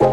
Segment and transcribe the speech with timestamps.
[0.00, 0.06] Hi.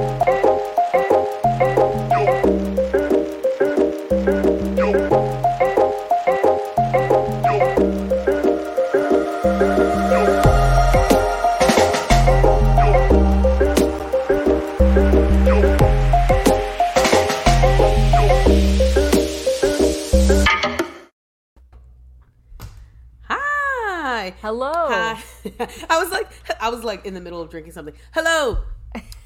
[24.41, 24.71] Hello.
[24.73, 25.21] Hi.
[25.89, 26.27] I was like,
[26.59, 27.93] I was like in the middle of drinking something.
[28.13, 28.63] Hello.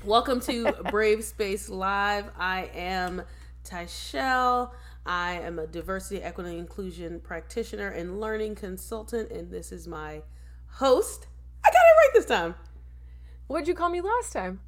[0.09, 2.31] Welcome to Brave Space Live.
[2.35, 3.21] I am
[3.63, 4.71] Tyshell.
[5.05, 10.23] I am a diversity, equity, and inclusion practitioner and learning consultant, and this is my
[10.65, 11.27] host.
[11.63, 12.55] I got it right this time.
[13.45, 14.61] What'd you call me last time?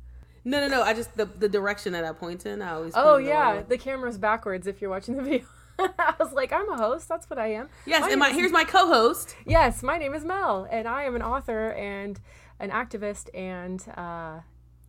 [0.46, 0.84] No, no, no.
[0.84, 2.62] I just the the direction that I point in.
[2.62, 2.94] I always.
[2.96, 5.46] Oh in the yeah, the camera's backwards if you're watching the video.
[5.80, 7.10] I was like, I'm a host.
[7.10, 7.68] That's what I am.
[7.88, 9.36] Yes, My and my is- here's my co-host.
[9.48, 12.20] yes, my name is Mel, and I am an author and
[12.60, 14.42] an activist and uh,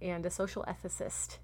[0.02, 1.38] and a social ethicist.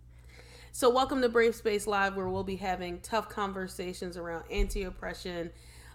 [0.73, 5.51] So, welcome to Brave Space Live, where we'll be having tough conversations around anti-oppression,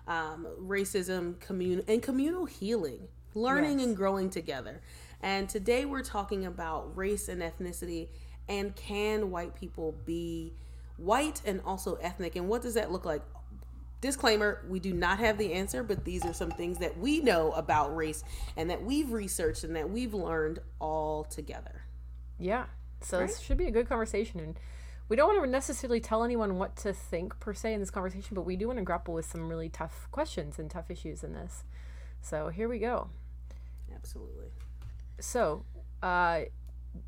[0.08, 3.88] um, racism, commun- and communal healing, learning Yes.
[3.88, 4.82] and growing together.
[5.22, 8.10] And today we're talking about race and ethnicity,
[8.50, 10.54] and can white people be
[10.98, 13.22] white and also ethnic, and what does that look like?
[14.02, 17.52] Disclaimer: We do not have the answer, but these are some things that we know
[17.54, 18.24] about race
[18.58, 21.83] and that we've researched and that we've learned all together.
[22.44, 22.66] Yeah.
[23.02, 23.28] So Right.
[23.28, 24.60] this should be a good conversation, and
[25.10, 28.36] we don't want to necessarily tell anyone what to think per se in this conversation,
[28.36, 31.34] but we do want to grapple with some really tough questions and tough issues in
[31.34, 31.64] this.
[32.22, 33.10] So here we go.
[33.94, 34.48] Absolutely.
[35.20, 35.66] So,
[36.02, 36.44] uh,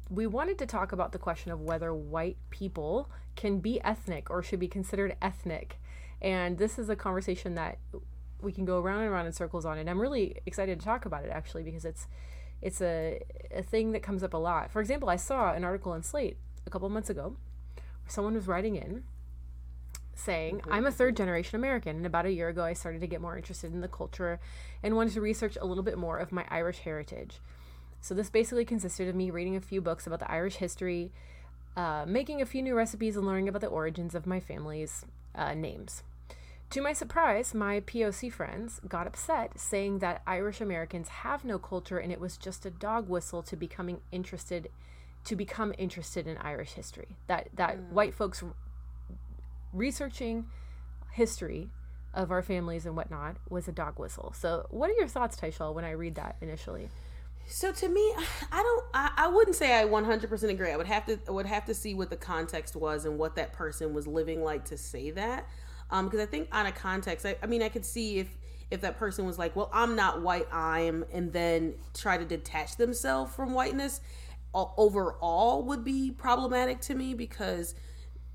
[0.09, 4.41] we wanted to talk about the question of whether white people can be ethnic or
[4.41, 5.79] should be considered ethnic.
[6.21, 7.77] And this is a conversation that
[8.41, 9.77] we can go around and around in circles on.
[9.77, 12.07] And I'm really excited to talk about it actually because it's
[12.61, 13.21] it's a,
[13.53, 14.71] a thing that comes up a lot.
[14.71, 17.35] For example, I saw an article in Slate a couple months ago
[17.75, 19.03] where someone was writing in
[20.15, 23.21] saying, I'm a third generation American, and about a year ago I started to get
[23.21, 24.39] more interested in the culture
[24.81, 27.39] and wanted to research a little bit more of my Irish heritage.
[28.01, 31.11] So this basically consisted of me reading a few books about the Irish history,
[31.75, 35.53] uh, making a few new recipes, and learning about the origins of my family's uh,
[35.53, 36.03] names.
[36.71, 41.99] To my surprise, my POC friends got upset, saying that Irish Americans have no culture
[41.99, 44.69] and it was just a dog whistle to becoming interested,
[45.25, 47.17] to become interested in Irish history.
[47.27, 47.93] That that hmm.
[47.93, 48.43] white folks
[49.71, 50.47] researching
[51.11, 51.69] history
[52.13, 54.33] of our families and whatnot was a dog whistle.
[54.35, 56.89] So, what are your thoughts, Tyshell, when I read that initially?
[57.47, 58.13] So to me,
[58.51, 58.85] I don't.
[58.93, 60.71] I, I wouldn't say I 100% agree.
[60.71, 61.19] I would have to.
[61.27, 64.43] I would have to see what the context was and what that person was living
[64.43, 65.47] like to say that.
[65.89, 68.37] Um, because I think on a context, I, I mean, I could see if
[68.71, 72.77] if that person was like, "Well, I'm not white, I'm," and then try to detach
[72.77, 74.01] themselves from whiteness.
[74.53, 77.75] Overall, would be problematic to me because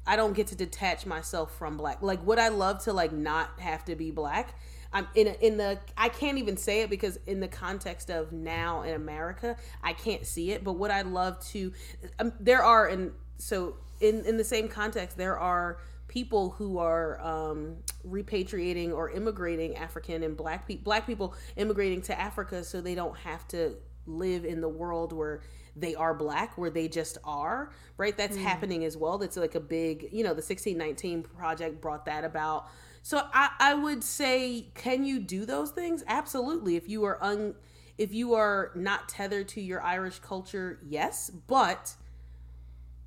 [0.07, 2.03] I don't get to detach myself from black.
[2.03, 4.55] Like, would I love to like not have to be black?
[4.93, 8.33] I'm in a, in the I can't even say it because in the context of
[8.33, 10.65] now in America, I can't see it.
[10.65, 11.73] But would I love to?
[12.19, 15.79] Um, there are and so in in the same context, there are
[16.11, 22.21] people who are um, repatriating or immigrating African and black people black people immigrating to
[22.21, 23.77] Africa so they don't have to
[24.07, 25.41] live in the world where
[25.77, 28.17] they are black where they just are right?
[28.17, 29.19] That's happening as well.
[29.19, 32.67] That's like a big you know the 1619 project brought that about.
[33.03, 36.03] So i i would say can you do those things?
[36.09, 36.75] Absolutely.
[36.75, 37.55] If you are un
[37.99, 41.31] if you are not tethered to your irish culture yes.
[41.31, 41.95] But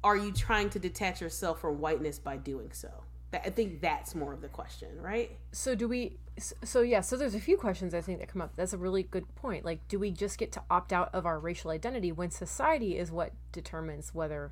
[0.03, 2.89] are you trying to detach yourself from whiteness by doing so
[3.31, 6.17] that, i think that's more of the question right So, do we?
[6.63, 8.53] So, yeah, so there's a few questions I think that come up.
[8.55, 9.63] That's a really good point.
[9.63, 13.11] Like, do we just get to opt out of our racial identity when society is
[13.11, 14.51] what determines whether,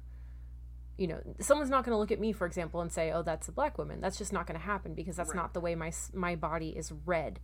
[1.00, 3.48] you know, someone's not going to look at me, for example, and say, oh, that's
[3.48, 4.00] a black woman.
[4.00, 6.94] That's just not going to happen because that's not the way my, my body is
[7.04, 7.40] read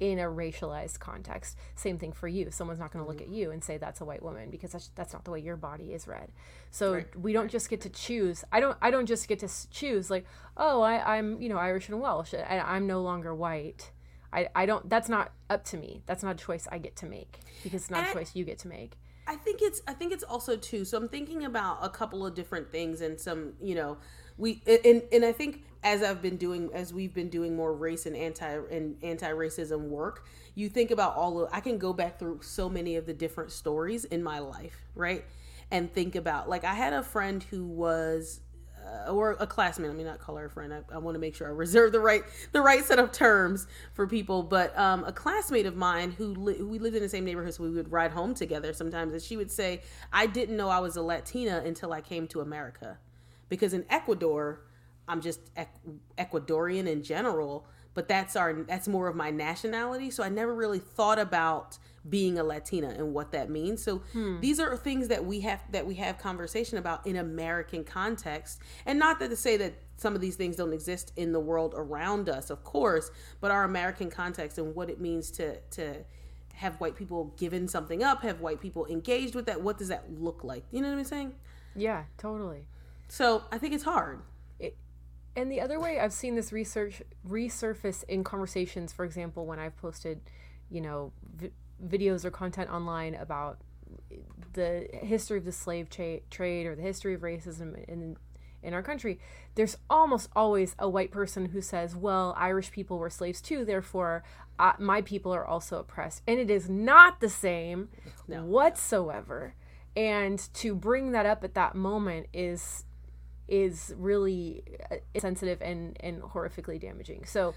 [0.00, 1.56] in a racialized context.
[1.74, 2.50] Same thing for you.
[2.50, 3.32] Someone's not going to look mm-hmm.
[3.32, 5.56] at you and say that's a white woman because that's that's not the way your
[5.56, 6.30] body is read.
[6.70, 7.16] So Right.
[7.18, 8.44] we don't just get to choose.
[8.52, 10.26] I don't I don't just get to choose like,
[10.56, 13.92] oh, I I'm, you know, Irish and Welsh and I'm no longer white.
[14.32, 16.02] I I don't that's not up to me.
[16.06, 18.44] That's not a choice I get to make because it's not And a choice you
[18.44, 18.98] get to make.
[19.26, 20.84] I think it's I think it's also too.
[20.84, 23.98] So I'm thinking about a couple of different things and some, you know,
[24.36, 28.06] we and and I think as I've been doing as we've been doing more race
[28.06, 32.40] and anti and anti-racism work, you think about all of I can go back through
[32.42, 35.24] so many of the different stories in my life, right?
[35.70, 38.40] And think about like I had a friend who was
[38.84, 39.90] uh, or a classmate.
[39.90, 40.72] I mean, not call her a friend.
[40.72, 42.22] I, I want to make sure I reserve the right
[42.52, 44.42] the right set of terms for people.
[44.42, 47.62] But um, a classmate of mine who li- we lived in the same neighborhood, so
[47.62, 49.82] we would ride home together sometimes, and she would say,
[50.12, 52.98] "I didn't know I was a Latina until I came to America,
[53.54, 54.60] because in Ecuador,
[55.06, 55.40] I'm just
[56.18, 60.80] Ecuadorian in general." But that's our that's more of my nationality, so I never really
[60.80, 61.78] thought about
[62.08, 63.82] being a Latina and what that means.
[63.82, 64.40] So hmm.
[64.40, 68.98] these are things that we have that we have conversation about in American context, and
[68.98, 72.28] not that to say that some of these things don't exist in the world around
[72.28, 76.04] us, of course, but our American context and what it means to to
[76.54, 79.60] have white people given something up, have white people engaged with that.
[79.60, 80.64] What does that look like?
[80.70, 81.34] You know what I'm saying?
[81.74, 82.66] Yeah, totally.
[83.08, 84.20] So I think it's hard.
[84.58, 84.76] It,
[85.36, 89.76] and the other way I've seen this research resurface in conversations, for example, when I've
[89.76, 90.20] posted,
[90.70, 91.50] you know, v-
[91.84, 93.58] videos or content online about
[94.54, 98.16] the history of the slave tra- trade or the history of racism in
[98.62, 99.20] in our country,
[99.56, 104.24] there's almost always a white person who says, "Well, Irish people were slaves too, therefore
[104.58, 107.90] uh, my people are also oppressed," and it is not the same
[108.26, 108.44] no.
[108.44, 109.54] whatsoever.
[109.96, 112.84] And to bring that up at that moment is
[113.48, 117.24] is really uh, sensitive and and horrifically damaging.
[117.26, 117.54] So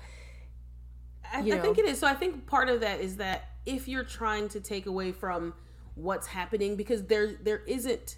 [1.34, 2.00] I, I think it is.
[2.00, 5.54] So I think part of that is that if you're trying to take away from
[5.96, 8.18] what's happening, because there there isn't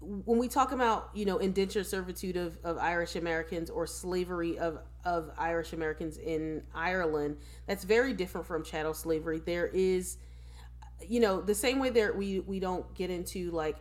[0.00, 4.78] when we talk about you know indentured servitude of, of Irish Americans or slavery of
[5.04, 9.40] of Irish Americans in Ireland, that's very different from chattel slavery.
[9.44, 10.18] There is,
[11.06, 13.76] you know, the same way there we we don't get into like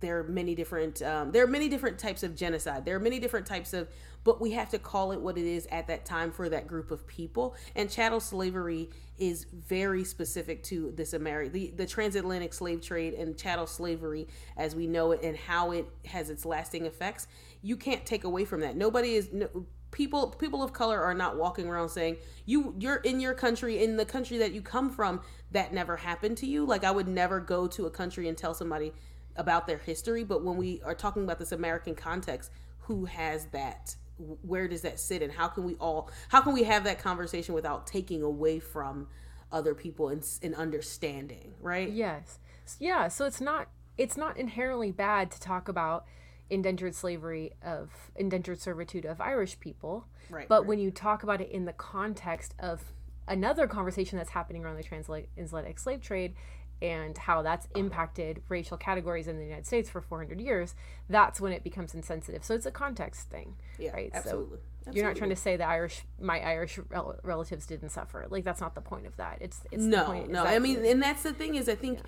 [0.00, 2.84] there are many different um, there are many different types of genocide.
[2.84, 3.88] There are many different types of
[4.24, 6.90] but we have to call it what it is at that time for that group
[6.90, 7.54] of people.
[7.74, 13.36] And chattel slavery is very specific to this America, the, the transatlantic slave trade and
[13.36, 17.28] chattel slavery as we know it and how it has its lasting effects.
[17.62, 18.76] You can't take away from that.
[18.76, 19.32] Nobody is.
[19.32, 19.48] No,
[19.90, 23.96] people people of color are not walking around saying you you're in your country in
[23.96, 25.20] the country that you come from
[25.50, 28.54] that never happened to you like i would never go to a country and tell
[28.54, 28.92] somebody
[29.36, 32.50] about their history but when we are talking about this american context
[32.90, 33.94] who has that?
[34.42, 35.22] Where does that sit?
[35.22, 39.06] And how can we all how can we have that conversation without taking away from
[39.52, 41.90] other people and, and understanding right?
[41.90, 42.40] Yes.
[42.80, 46.04] Yeah so it's not it's not inherently bad to talk about
[46.50, 50.06] indentured slavery of indentured servitude of irish people.
[50.28, 50.68] Right but right.
[50.68, 52.92] when you talk about it in the context of
[53.28, 56.34] another conversation that's happening around the transatlantic slave trade
[56.82, 60.74] and how that's impacted racial categories in the United States for 400 years,
[61.08, 62.42] that's when it becomes insensitive.
[62.42, 64.10] So it's a context thing, yeah, right?
[64.14, 64.56] Absolutely.
[64.56, 65.00] So absolutely.
[65.00, 68.26] you're not trying to say the Irish, my Irish rel- relatives didn't suffer.
[68.30, 69.38] Like that's not the point of that.
[69.40, 70.30] It's it's no, point.
[70.30, 70.44] no.
[70.44, 72.04] I mean, and that's the thing is, I think yeah.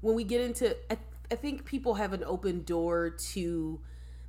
[0.00, 0.96] when we get into, I,
[1.30, 3.80] I think people have an open door to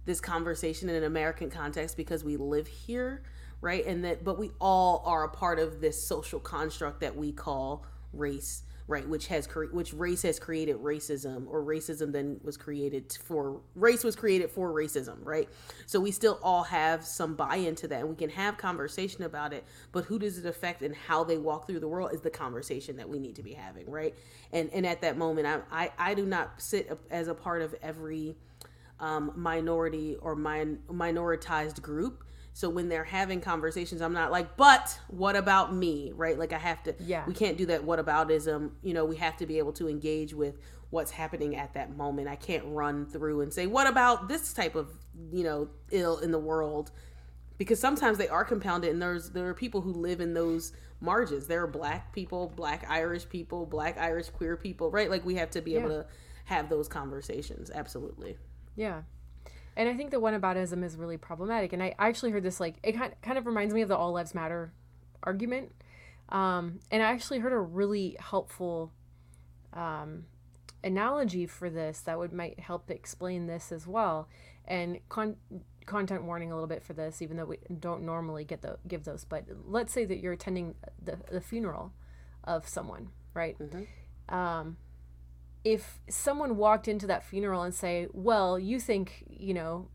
[0.05, 3.23] this conversation in an American context because we live here,
[3.61, 3.85] right?
[3.85, 7.85] And that, but we all are a part of this social construct that we call
[8.13, 13.17] race right which has cre- which race has created racism or racism then was created
[13.23, 15.49] for race was created for racism right?
[15.85, 19.53] So we still all have some buy into that and we can have conversation about
[19.53, 22.29] it but who does it affect and how they walk through the world is the
[22.29, 24.15] conversation that we need to be having right?
[24.51, 27.73] And and at that moment i i, I do not sit as a part of
[27.81, 28.35] every
[28.99, 32.23] um, minority or min- minoritized group
[32.55, 36.13] so when they're having conversations, I'm not like, but what about me?
[36.15, 36.39] Right?
[36.39, 37.25] Like I have to, yeah.
[37.27, 38.71] we can't do that what aboutism.
[38.81, 40.57] You know, we have to be able to engage with
[40.89, 42.29] what's happening at that moment.
[42.29, 44.87] I can't run through and say, what about this type of,
[45.33, 46.91] you know, ill in the world?
[47.57, 51.47] Because sometimes they are compounded and there's, there are people who live in those margins.
[51.47, 55.09] There are black people, black Irish people, black Irish queer people, right?
[55.09, 55.79] Like we have to be yeah.
[55.79, 56.05] able to
[56.45, 57.69] have those conversations.
[57.69, 58.37] Absolutely.
[58.77, 59.01] Yeah.
[59.77, 61.73] And I think the what aboutism is really problematic.
[61.73, 64.13] And I actually heard this like it kind kind of reminds me of the all
[64.13, 64.73] lives matter
[65.23, 65.71] argument.
[66.29, 68.91] Um, and I actually heard a really helpful
[69.73, 70.25] um,
[70.83, 74.29] analogy for this that would might help explain this as well.
[74.65, 75.37] And con-
[75.85, 79.03] content warning a little bit for this, even though we don't normally get the give
[79.03, 79.25] those.
[79.25, 81.91] But let's say that you're attending the the funeral
[82.43, 83.57] of someone, right?
[83.59, 84.35] Mm-hmm.
[84.35, 84.77] Um,
[85.65, 89.89] if someone walked into that funeral and say, "Well, you think you know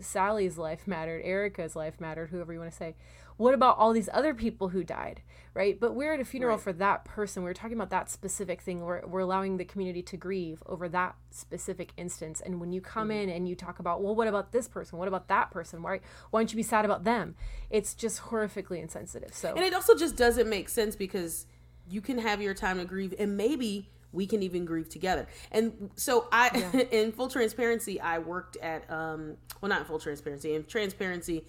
[0.00, 2.94] Sally's life mattered, Erica's life mattered, whoever you want to say,"
[3.36, 5.20] what about all these other people who died,
[5.54, 5.78] right?
[5.78, 6.62] But we're at a funeral right.
[6.62, 7.42] for that person.
[7.42, 8.80] We're talking about that specific thing.
[8.80, 12.40] We're we're allowing the community to grieve over that specific instance.
[12.40, 13.22] And when you come mm-hmm.
[13.22, 15.00] in and you talk about, well, what about this person?
[15.00, 15.82] What about that person?
[15.82, 15.98] Why
[16.30, 17.34] why don't you be sad about them?
[17.70, 19.34] It's just horrifically insensitive.
[19.34, 21.46] So and it also just doesn't make sense because
[21.88, 25.26] you can have your time to grieve and maybe we can even grieve together.
[25.50, 26.80] And so I, yeah.
[26.90, 31.44] in full transparency, I worked at, um, well, not in full transparency, in transparency,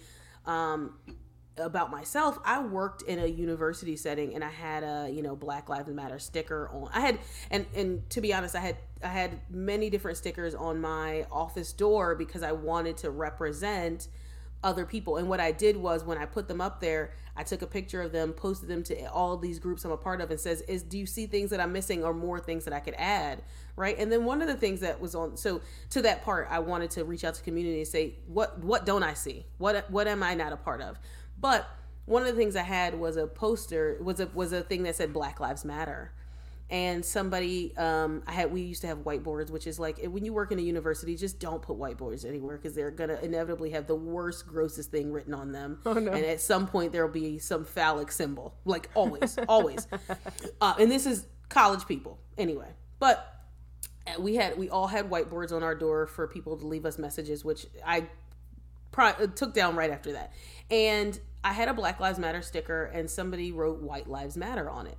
[0.46, 0.94] um,
[1.56, 5.68] about myself, I worked in a university setting and I had a, you know, Black
[5.68, 6.88] Lives Matter sticker on.
[6.92, 7.18] I had
[7.50, 11.72] and and to be honest, I had I had many different stickers on my office
[11.72, 14.08] door because I wanted to represent
[14.64, 15.18] other people.
[15.18, 18.00] And what I did was when I put them up there, I took a picture
[18.00, 20.82] of them, posted them to all these groups I'm a part of, and says, "Is
[20.82, 23.42] do you see things that I'm missing or more things that I could add?"
[23.76, 23.98] Right.
[23.98, 26.90] And then one of the things that was on so to that part, I wanted
[26.92, 29.46] to reach out to community and say, "What what don't I see?
[29.58, 30.98] What what am I not a part of?"
[31.38, 31.68] But
[32.06, 34.96] one of the things I had was a poster was a was a thing that
[34.96, 36.12] said Black Lives Matter
[36.74, 40.32] and somebody um, i had we used to have whiteboards which is like when you
[40.32, 43.94] work in a university just don't put whiteboards anywhere because they're gonna inevitably have the
[43.94, 45.78] worst grossest thing written on them.
[45.86, 46.10] Oh, no.
[46.10, 49.86] and at some point there'll be some phallic symbol like always always.
[50.60, 52.70] Uh, and this is college people anyway.
[52.98, 53.24] But
[54.08, 56.98] uh, we had we all had whiteboards on our door for people to leave us
[56.98, 58.04] messages which i
[58.98, 60.32] uh, took down right after that.
[60.72, 64.88] And i had a black lives matter sticker and somebody wrote white lives matter on
[64.88, 64.98] it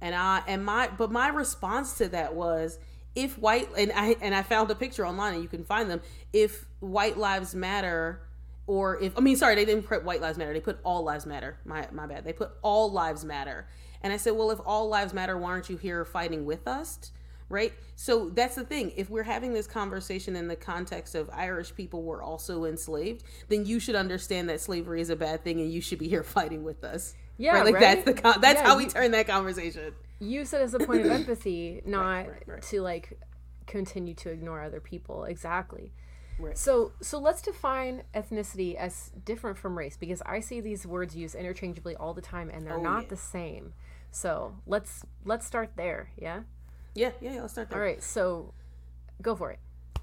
[0.00, 2.78] and I and my but my response to that was
[3.14, 6.00] if white and I and I found a picture online and you can find them
[6.32, 8.22] if white lives matter
[8.66, 11.26] or if I mean sorry they didn't put white lives matter they put all lives
[11.26, 11.58] matter.
[11.64, 12.24] My my bad.
[12.24, 13.66] They put all lives matter.
[14.02, 17.12] And I said well if all lives matter why aren't you here fighting with us?
[17.48, 17.72] Right?
[17.96, 18.92] So that's the thing.
[18.94, 23.66] If we're having this conversation in the context of Irish people were also enslaved then
[23.66, 26.62] you should understand that slavery is a bad thing and you should be here fighting
[26.62, 27.64] with us yeah, right?
[27.64, 27.80] like right?
[27.80, 29.94] that's the con- that's yeah, how we you, turn that conversation.
[30.18, 33.18] Use it as a point of empathy, not right, to like
[33.66, 35.24] continue to ignore other people.
[35.24, 35.92] Exactly.
[36.54, 41.34] So so let's define ethnicity as different from race because I see these words used
[41.34, 43.08] interchangeably all the time and they're oh, not yeah.
[43.10, 43.74] the same.
[44.10, 46.10] So let's let's start there.
[46.16, 46.40] Yeah.
[46.94, 47.40] Yeah, yeah, yeah.
[47.42, 47.78] Let's start there.
[47.78, 48.02] All right.
[48.02, 48.54] So
[49.20, 49.58] go for it.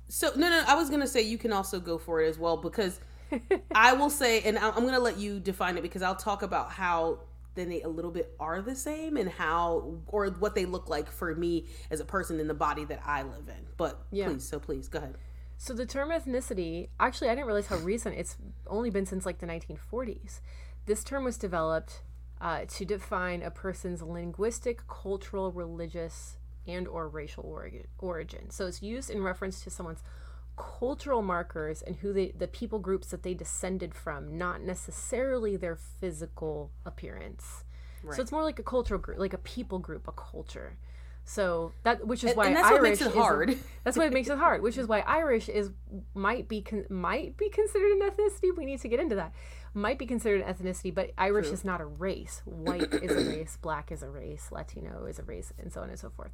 [0.10, 0.64] So no, no.
[0.68, 3.00] I was gonna say you can also go for it as well because
[3.76, 6.72] I will say, and I'm going to let you define it because I'll talk about
[6.72, 7.20] how
[7.58, 11.12] then they a little bit are the same and how or what they look like
[11.12, 13.66] for me as a person in the body that I live in.
[13.76, 14.28] But yeah.
[14.28, 15.16] please, so please go ahead.
[15.58, 18.16] So the term ethnicity, actually, I didn't realize how recent.
[18.16, 18.38] It's
[18.68, 20.40] only been since like the 1940s.
[20.86, 22.04] This term was developed
[22.40, 26.38] uh, to define a person's linguistic, cultural, religious,
[26.68, 27.44] and or racial
[27.98, 28.50] origin.
[28.52, 30.04] So it's used in reference to someone's
[30.58, 35.76] cultural markers and who they the people groups that they descended from not necessarily their
[35.76, 37.64] physical appearance
[38.04, 38.16] right.
[38.16, 40.78] so it's more like a cultural group like a people group a culture
[41.30, 43.50] so that which is why and that's Irish what makes it hard.
[43.50, 44.62] Is, that's what it makes it hard.
[44.64, 45.72] Which is why Irish is
[46.14, 48.56] might be con, might be considered an ethnicity.
[48.56, 49.34] We need to get into that.
[49.74, 51.54] Might be considered an ethnicity, but Irish True.
[51.54, 52.42] is not a race.
[52.46, 53.58] White is a race.
[53.62, 54.50] Black is a race.
[54.52, 56.32] Latino is a race, and so on and so forth.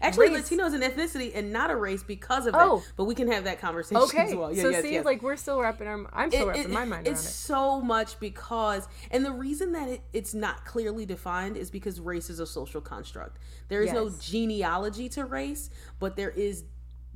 [0.00, 0.50] Actually, race.
[0.50, 2.78] Latino is an ethnicity and not a race because of oh.
[2.78, 2.92] that.
[2.96, 4.26] But we can have that conversation okay.
[4.26, 4.52] as well.
[4.52, 5.04] Yeah, so yes, see, yes.
[5.04, 6.06] like we're still wrapping our.
[6.12, 7.32] I'm still it, wrapping it, my mind it's around it.
[7.32, 12.30] so much because, and the reason that it, it's not clearly defined is because race
[12.30, 13.38] is a social construct.
[13.68, 13.94] There is yes.
[13.94, 16.64] no genealogy to race, but there is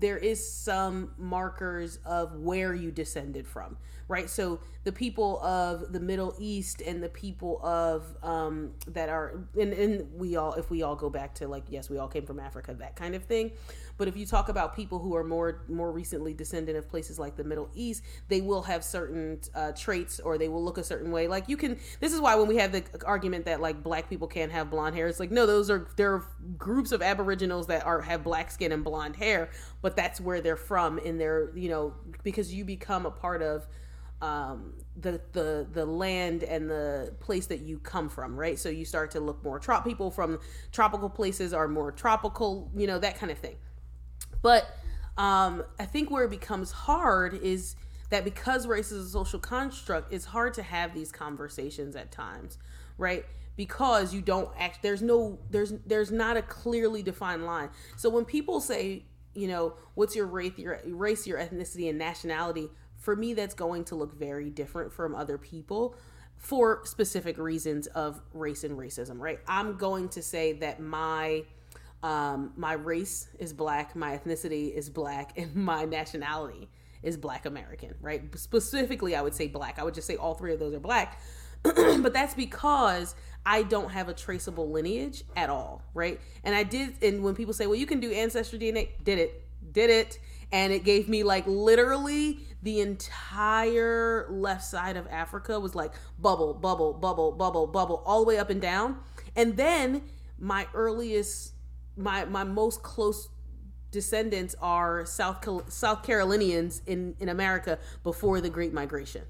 [0.01, 3.77] there is some markers of where you descended from
[4.11, 4.29] right?
[4.29, 9.73] So the people of the Middle East and the people of um, that are and,
[9.73, 12.41] and we all if we all go back to like yes we all came from
[12.41, 13.53] Africa that kind of thing,
[14.01, 17.37] but if you talk about people who are more more recently descendant of places like
[17.37, 21.13] the Middle East, they will have certain uh, traits or they will look a certain
[21.13, 21.29] way.
[21.29, 24.27] Like you can this is why when we have the argument that like black people
[24.27, 26.27] can't have blonde hair, it's like no those are there are
[26.57, 29.51] groups of Aboriginals that are have black skin and blonde hair,
[29.83, 31.93] but that's where they're from in their you know
[32.23, 33.67] because you become a part of
[34.23, 38.59] um, the the the land and the place that you come from, right?
[38.59, 40.39] So you start to look more trop people from
[40.73, 43.57] tropical places are more tropical, you know, that kind of thing.
[44.43, 44.77] But
[45.17, 47.77] um, I think where it becomes hard is
[48.11, 52.59] that because race is a social construct, it's hard to have these conversations at times,
[52.99, 53.25] right?
[53.57, 57.71] Because you don't act there's no there's there's not a clearly defined line.
[57.97, 59.05] So when people say,
[59.35, 62.71] you know, what's your race, your race, your ethnicity, and nationality,
[63.01, 65.97] for me that's going to look very different from other people
[66.37, 71.43] for specific reasons of race and racism right i'm going to say that my
[72.03, 76.69] um, my race is black my ethnicity is black and my nationality
[77.03, 80.53] is black american right specifically i would say black i would just say all three
[80.53, 81.21] of those are black
[81.63, 83.15] but that's because
[83.45, 86.21] I don't have a traceable lineage at all, right?
[86.45, 89.45] And I did, and when people say, well, you can do ancestry DNA, did it,
[89.73, 90.19] did it.
[90.53, 96.55] And it gave me like literally the entire left side of Africa was like bubble,
[96.55, 98.99] bubble, bubble, bubble, bubble, all the way up and down.
[99.37, 100.03] And then
[100.39, 101.53] my earliest
[101.97, 103.29] my my most close
[103.91, 109.23] descendants are South South Carolinians in in America before the Great Migration.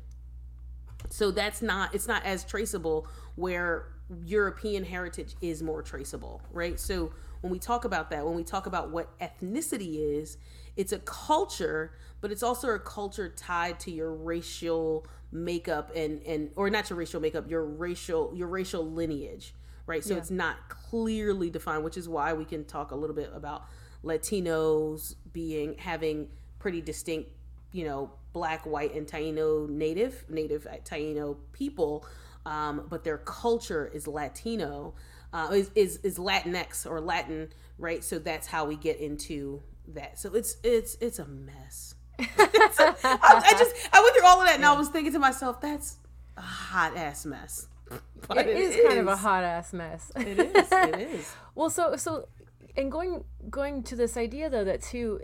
[1.08, 3.86] So that's not it's not as traceable where
[4.24, 6.78] European heritage is more traceable, right?
[6.78, 10.36] So when we talk about that, when we talk about what ethnicity is,
[10.76, 16.50] it's a culture, but it's also a culture tied to your racial makeup and and
[16.56, 19.54] or not your racial makeup, your racial your racial lineage,
[19.90, 20.04] right?
[20.04, 20.20] So yeah.
[20.20, 23.64] it's not clearly defined, which is why we can talk a little bit about
[24.04, 26.28] Latinos being having
[26.60, 27.30] pretty distinct,
[27.72, 32.06] you know, black, white, and Taino native native Taino people,
[32.46, 34.94] um, but their culture is Latino,
[35.32, 38.04] uh, is, is is Latinx or Latin, right?
[38.04, 40.18] So that's how we get into that.
[40.20, 41.96] So it's it's it's a mess.
[42.18, 42.38] it's
[42.80, 45.18] a, I, I just I went through all of that, and I was thinking to
[45.18, 45.96] myself, that's
[46.36, 47.66] a hot ass mess.
[48.28, 50.12] But it, it is, is kind of a hot ass mess.
[50.14, 50.68] It is.
[50.70, 51.34] It is.
[51.56, 52.28] well, so so,
[52.76, 55.20] and going going to this idea though that too,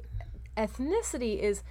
[0.56, 1.62] ethnicity is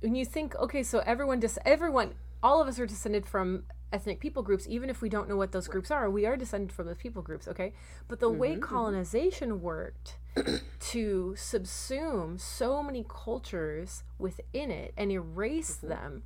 [0.00, 4.20] when you think okay, so everyone just everyone all of us are descended from ethnic
[4.20, 6.86] people groups, even if we don't know what those groups are, we are descended from
[6.86, 7.72] those people groups, okay?
[8.08, 8.60] But the mm-hmm, way mm-hmm.
[8.60, 9.62] colonization mm-hmm.
[9.62, 10.16] worked
[10.80, 15.88] to subsume so many cultures within it and erase mm-hmm.
[15.88, 16.22] them,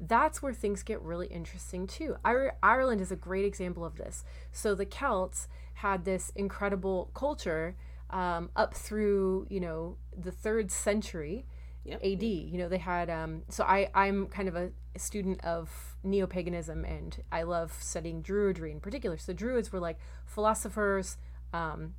[0.00, 2.16] that's where things get really interesting too.
[2.24, 4.24] Ireland is a great example of this.
[4.52, 7.76] So the Celts had this incredible culture
[8.10, 11.46] um, up through, you know, the third century
[11.84, 12.00] yep.
[12.02, 12.22] AD.
[12.22, 16.84] You know, they had, um, so I, I'm kind of a student of neo paganism,
[16.84, 19.16] and I love studying Druidry in particular.
[19.16, 21.16] So Druids were like philosophers,
[21.52, 21.94] um,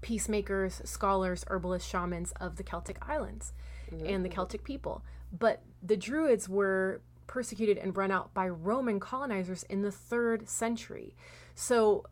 [0.00, 3.52] peacemakers, scholars, herbalists, shamans of the Celtic islands
[3.90, 4.06] mm-hmm.
[4.06, 5.02] and the Celtic people.
[5.36, 11.14] But the Druids were persecuted and run out by Roman colonizers in the third century.
[11.54, 12.04] So,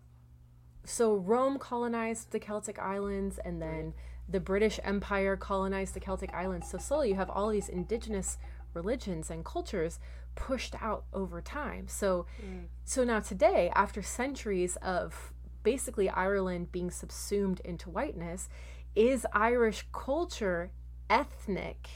[0.85, 3.94] so Rome colonized the Celtic islands, and then
[4.28, 6.71] the British Empire colonized the Celtic islands.
[6.71, 8.38] So slowly, you have all these indigenous
[8.75, 9.99] religions and cultures
[10.35, 11.87] pushed out over time.
[11.88, 12.64] So mm.
[12.85, 18.49] so now today after centuries of basically Ireland being subsumed into whiteness,
[18.94, 20.71] is Irish culture
[21.09, 21.88] ethnic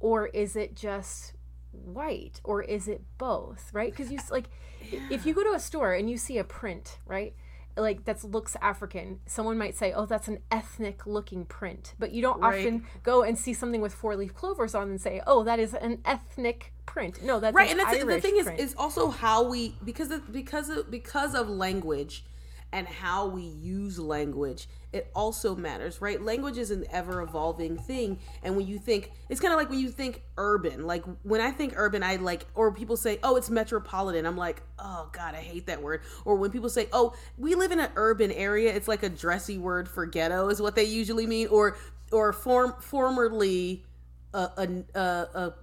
[0.00, 1.34] or is it just
[1.72, 3.94] white or is it both, right?
[3.94, 4.46] Cuz you like
[4.90, 5.00] yeah.
[5.10, 7.34] if you go to a store and you see a print, right?
[7.76, 12.22] like that looks African, someone might say, "Oh, that's an ethnic looking print," but you
[12.22, 12.60] don't right.
[12.60, 15.74] often go and see something with four leaf clovers on and say, "Oh, that is
[15.74, 17.70] an ethnic print." No, that's right.
[17.70, 18.60] and that's, the thing print.
[18.60, 22.24] is, is also how we because of, because of because of language
[22.72, 26.20] and how we use language it also matters right?
[26.22, 29.78] Language is an ever evolving thing and when you think it's kind of like when
[29.78, 33.50] you think urban like when i think urban i like or people say oh it's
[33.50, 36.02] metropolitan i'm like oh god i hate that word.
[36.24, 39.58] Or when people say oh we live in an urban area it's like a dressy
[39.58, 41.76] word for ghetto is what they usually mean or
[42.12, 43.84] or form formerly
[44.32, 45.54] uh, a, a, a, a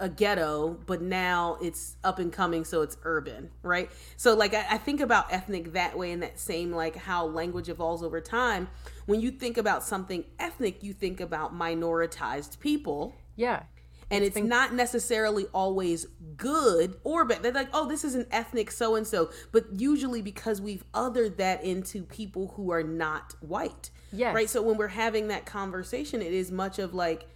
[0.00, 3.90] a ghetto, but now it's up and coming, so it's urban, right?
[4.16, 7.68] So, like, I, I, think about ethnic that way, in that same, like, how language
[7.68, 8.68] evolves over time.
[9.06, 13.14] When you think about something ethnic, you think about minoritized people.
[13.36, 13.62] Yeah.
[14.10, 17.42] And it's think- not necessarily always good or bad.
[17.42, 19.30] They're like, oh, this is an ethnic so and so.
[19.52, 23.90] But usually because we've othered that into people who are not white.
[24.12, 24.34] Yes.
[24.34, 24.48] Right.
[24.48, 27.28] So when we're having that conversation, it is much of like,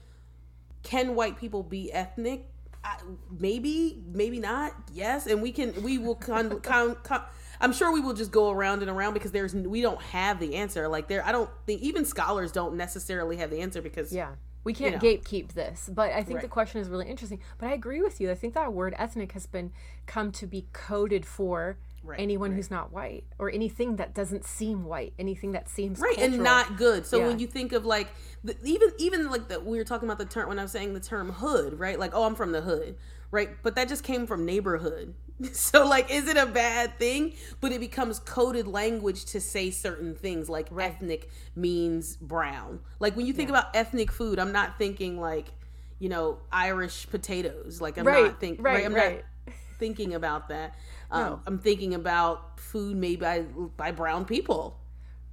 [0.82, 2.48] can white people be ethnic?
[2.84, 2.96] I,
[3.38, 4.72] maybe, maybe not.
[4.92, 5.82] Yes, and we can.
[5.82, 7.22] We will con, con, con,
[7.60, 10.56] I'm sure we will just go around and around because there's we don't have the
[10.56, 10.88] answer.
[10.88, 14.32] Like there, I don't think even scholars don't necessarily have the answer because yeah.
[14.64, 15.18] We can't you know.
[15.18, 16.42] gatekeep this, but I think right.
[16.42, 17.40] the question is really interesting.
[17.58, 18.30] But I agree with you.
[18.30, 19.72] I think that word ethnic has been
[20.06, 22.56] come to be coded for Right, anyone right.
[22.56, 26.34] who's not white or anything that doesn't seem white anything that seems right cultural.
[26.34, 27.28] and not good so yeah.
[27.28, 28.08] when you think of like
[28.42, 30.94] the, even even like that we were talking about the term when i was saying
[30.94, 32.96] the term hood right like oh i'm from the hood
[33.30, 35.14] right but that just came from neighborhood
[35.52, 40.14] so like is it a bad thing but it becomes coded language to say certain
[40.14, 40.90] things like right.
[40.90, 43.58] ethnic means brown like when you think yeah.
[43.58, 45.52] about ethnic food i'm not thinking like
[45.98, 49.12] you know irish potatoes like i'm not thinking right, i'm not
[49.82, 50.74] thinking about that
[51.12, 51.40] um, no.
[51.46, 53.42] I'm thinking about food made by
[53.76, 54.80] by brown people.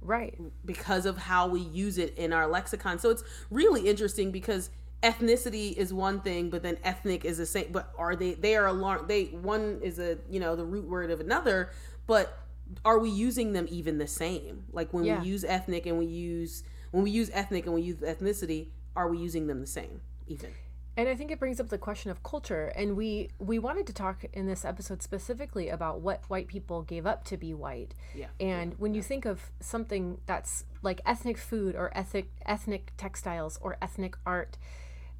[0.02, 0.38] Right.
[0.64, 2.98] Because of how we use it in our lexicon.
[2.98, 4.70] So it's really interesting because
[5.02, 7.72] ethnicity is one thing, but then ethnic is the same.
[7.72, 8.34] But are they?
[8.34, 9.06] They are alarm.
[9.08, 11.70] They one is a you know the root word of another.
[12.06, 12.38] But
[12.84, 14.64] are we using them even the same?
[14.72, 15.20] Like when yeah.
[15.20, 19.08] we use ethnic and we use when we use ethnic and we use ethnicity, are
[19.08, 20.52] we using them the same even?
[20.96, 22.72] And I think it brings up the question of culture.
[22.74, 27.06] And we we wanted to talk in this episode specifically about what white people gave
[27.06, 27.94] up to be white.
[28.14, 28.26] Yeah.
[28.38, 33.76] And when you think of something that's like ethnic food or ethnic ethnic textiles or
[33.80, 34.58] ethnic art,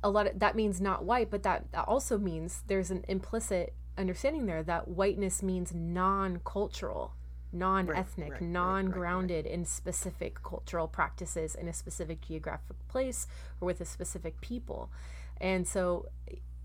[0.03, 3.75] a lot of that means not white, but that, that also means there's an implicit
[3.97, 7.15] understanding there that whiteness means non-cultural
[7.53, 13.27] non-ethnic right, right, non-grounded in specific cultural practices in a specific geographic place
[13.61, 14.91] or with a specific people
[15.41, 16.07] and so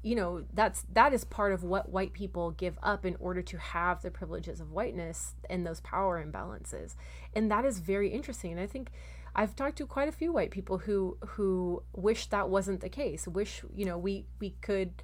[0.04, 3.58] you know that's that is part of what white people give up in order to
[3.58, 6.96] have the privileges of whiteness and those power imbalances
[7.34, 8.92] and that is very interesting and i think
[9.36, 13.28] i've talked to quite a few white people who who wish that wasn't the case
[13.28, 15.02] wish you know we we could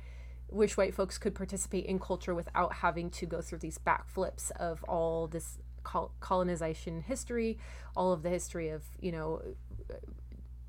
[0.51, 4.83] wish white folks could participate in culture without having to go through these backflips of
[4.83, 5.57] all this
[6.19, 7.57] colonization history,
[7.95, 9.41] all of the history of you know.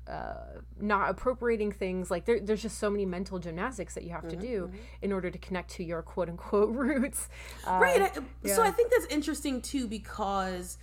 [0.05, 4.27] Uh, not appropriating things like there, there's just so many mental gymnastics that you have
[4.27, 4.69] to do
[5.01, 7.29] in order to connect to your quote unquote roots.
[7.65, 8.11] Uh, right I-
[8.43, 8.53] yeah.
[8.53, 10.77] so i think that's interesting too because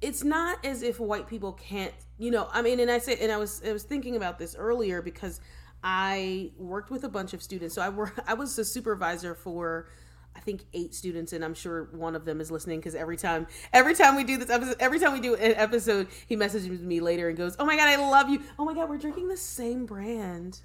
[0.00, 3.32] it's not as if white people can't you know i mean and i said and
[3.32, 5.40] i was i was thinking about this earlier because
[5.82, 7.74] i worked with a bunch of students.
[7.74, 9.88] So i were i was a supervisor for
[10.34, 13.46] I think eight students, and I'm sure one of them is listening because every time,
[13.72, 17.00] every time we do this episode, every time we do an episode, he messages me
[17.00, 18.42] later and goes, "Oh my god, I love you!
[18.58, 20.58] Oh my god, we're drinking the same brand.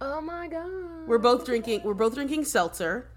[0.00, 0.70] oh my god
[1.06, 1.80] We're both drinking.
[1.84, 3.08] We're both drinking seltzer.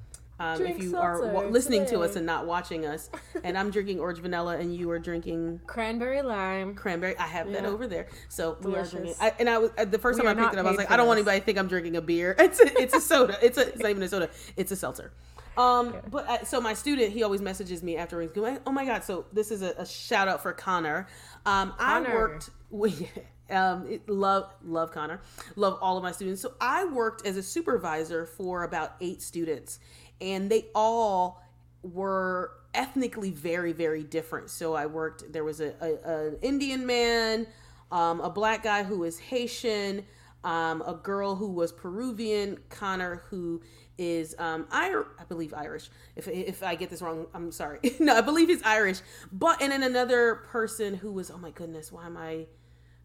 [0.42, 3.10] Um, if you are wa- listening to us and not watching us,
[3.44, 7.18] and I'm drinking orange vanilla, and you are drinking cranberry lime cranberry.
[7.18, 7.70] I have that Yeah.
[7.70, 8.08] over there.
[8.30, 9.16] So we are drinking.
[9.20, 10.78] I, and I was uh, the first We time I picked it up, I was
[10.78, 12.36] like, I don't want anybody to think I'm drinking a beer.
[12.40, 13.38] It's a, it's a soda.
[13.42, 14.30] It's a it's not even a soda.
[14.56, 15.12] It's a seltzer.
[15.60, 18.86] Um, but I, so my student, he always messages me after he's going, oh my
[18.86, 19.04] god.
[19.04, 21.08] So this is a, a shout out for Connor.
[21.46, 23.08] Um, I worked with.
[23.50, 25.22] Um, it, love love Connor,
[25.56, 26.42] love all of my students.
[26.42, 29.80] So I worked as a supervisor for about eight students,
[30.22, 31.44] and they all
[31.82, 34.52] were ethnically very very different.
[34.52, 35.34] So I worked.
[35.34, 37.48] There was a, a an Indian man,
[37.92, 40.06] um, a black guy who was Haitian,
[40.44, 43.62] um, a girl who was Peruvian, Connor who
[44.00, 45.90] is um Ir- I believe Irish.
[46.16, 47.80] If if I get this wrong, I'm sorry.
[48.00, 49.02] no, I believe he's Irish.
[49.32, 52.48] But and then another person who was oh my goodness, why am I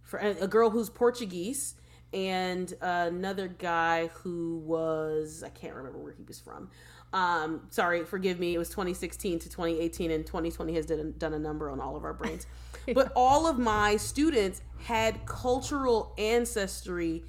[0.03, 1.75] for a girl who's Portuguese
[2.13, 6.71] and another guy who was I can't remember where he was from.
[7.13, 8.55] Um, sorry, forgive me.
[8.55, 12.05] It was 2016 to 2018, and 2020 has done, done a number on all of
[12.05, 12.47] our brains.
[12.95, 17.23] but all of my students had cultural ancestry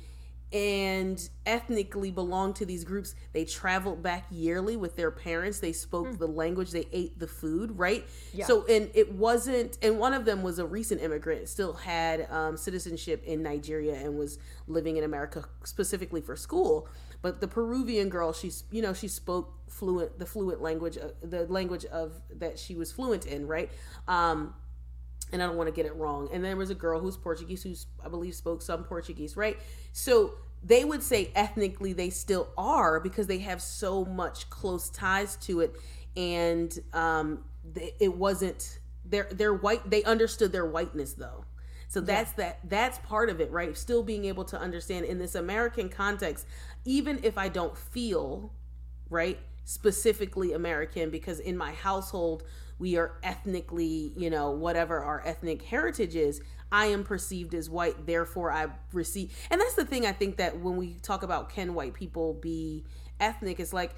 [0.55, 3.13] and ethnically belonged to these groups.
[3.33, 5.59] They traveled back yearly with their parents.
[5.59, 6.71] They spoke the language.
[6.71, 8.05] They ate the food, right?
[8.33, 8.45] Yeah.
[8.45, 12.55] So, and it wasn't, and one of them was a recent immigrant, still had um,
[12.55, 16.87] citizenship in Nigeria and was living in America specifically for school.
[17.21, 21.47] But the Peruvian girl, she's, you know, she spoke fluent, the fluent language, uh, the
[21.47, 23.69] language of that she was fluent in, right?
[24.07, 24.53] Um,
[25.33, 26.29] and I don't want to get it wrong.
[26.31, 29.57] And there was a girl who's Portuguese, who's I believe spoke some Portuguese, right?
[29.91, 35.35] So they would say ethnically they still are because they have so much close ties
[35.37, 35.75] to it,
[36.17, 37.43] and um,
[37.99, 39.89] it wasn't they're they're white.
[39.89, 41.45] They understood their whiteness though.
[41.87, 43.77] So that's that that's part of it, right?
[43.77, 46.47] Still being able to understand in this American context,
[46.83, 48.51] even if I don't feel
[49.09, 52.43] right specifically american because in my household
[52.77, 56.41] we are ethnically you know whatever our ethnic heritage is
[56.75, 60.59] i am perceived as white therefore i receive and that's the thing i think that
[60.59, 62.83] when we talk about can white people be
[63.19, 63.91] ethnic it's like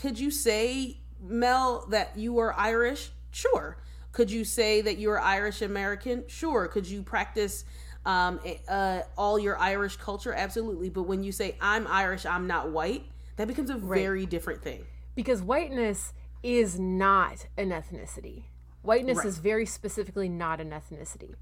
[0.00, 3.10] could you say mel that you are irish?
[3.30, 3.78] Sure.
[4.12, 6.24] Could you say that you're irish american?
[6.26, 6.68] Sure.
[6.68, 7.64] Could you practice
[8.04, 10.32] um, uh, all your irish culture?
[10.32, 10.90] Absolutely.
[10.90, 13.04] But when you say i'm irish i'm not white
[13.36, 14.84] that becomes a very different thing.
[15.14, 16.12] Because whiteness
[16.42, 18.44] is not an ethnicity.
[18.82, 19.26] Whiteness Right.
[19.26, 21.34] is very specifically not an ethnicity.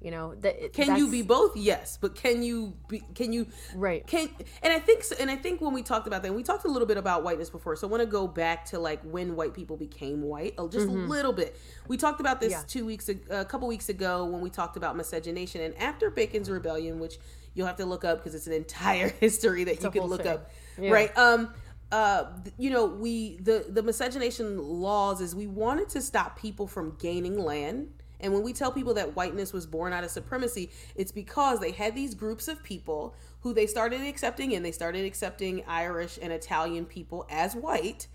[0.00, 1.56] You know that Can you be both?
[1.56, 3.02] Yes, but can you be?
[3.16, 3.48] Can you?
[3.74, 4.06] Right.
[4.06, 4.28] Can
[4.62, 6.68] and I think so, and I think when we talked about that, we talked a
[6.68, 7.74] little bit about whiteness before.
[7.74, 10.86] So I want to go back to like when white people became white, oh, just
[10.86, 11.56] a little bit.
[11.88, 12.62] We talked about this Yeah.
[12.68, 17.00] two weeks, a couple weeks ago when we talked about miscegenation, and after Bacon's Rebellion,
[17.00, 17.18] which
[17.54, 20.32] you'll have to look up because it's an entire history that you can look thing.
[20.32, 20.90] up, Yeah.
[20.92, 21.18] right?
[21.18, 21.52] Um,
[21.90, 22.24] uh,
[22.56, 27.36] you know, we the the miscegenation laws is we wanted to stop people from gaining
[27.36, 27.88] land.
[28.20, 31.70] And when we tell people that whiteness was born out of supremacy, it's because they
[31.70, 36.32] had these groups of people who they started accepting and they started accepting Irish and
[36.32, 38.08] Italian people as white,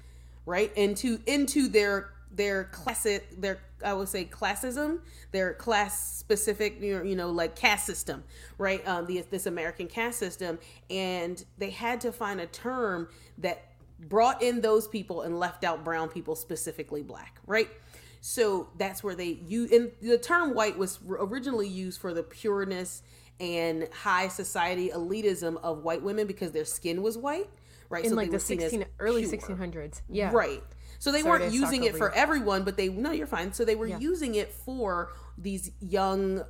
[0.45, 0.71] right?
[0.75, 4.99] Into into their their classic their I would say classism,
[5.31, 8.23] their class specific you know, like caste system,
[8.57, 8.85] right?
[8.87, 14.41] Um, the, this American caste system, and they had to find a term that brought
[14.41, 17.69] in those people and left out brown people, specifically black, right?
[18.25, 23.03] So that's where they use and the term white was originally used for the pureness
[23.41, 27.49] and high society elitism of white women because their skin was white,
[27.89, 28.05] right?
[28.05, 30.03] In so like the 16 early 1600s.
[30.07, 30.31] Yeah.
[30.31, 30.63] Right.
[30.99, 32.15] So they Sorry weren't using it for you.
[32.15, 33.51] everyone, but they no, you're fine.
[33.51, 33.99] So they were yeah.
[33.99, 36.43] using it for these young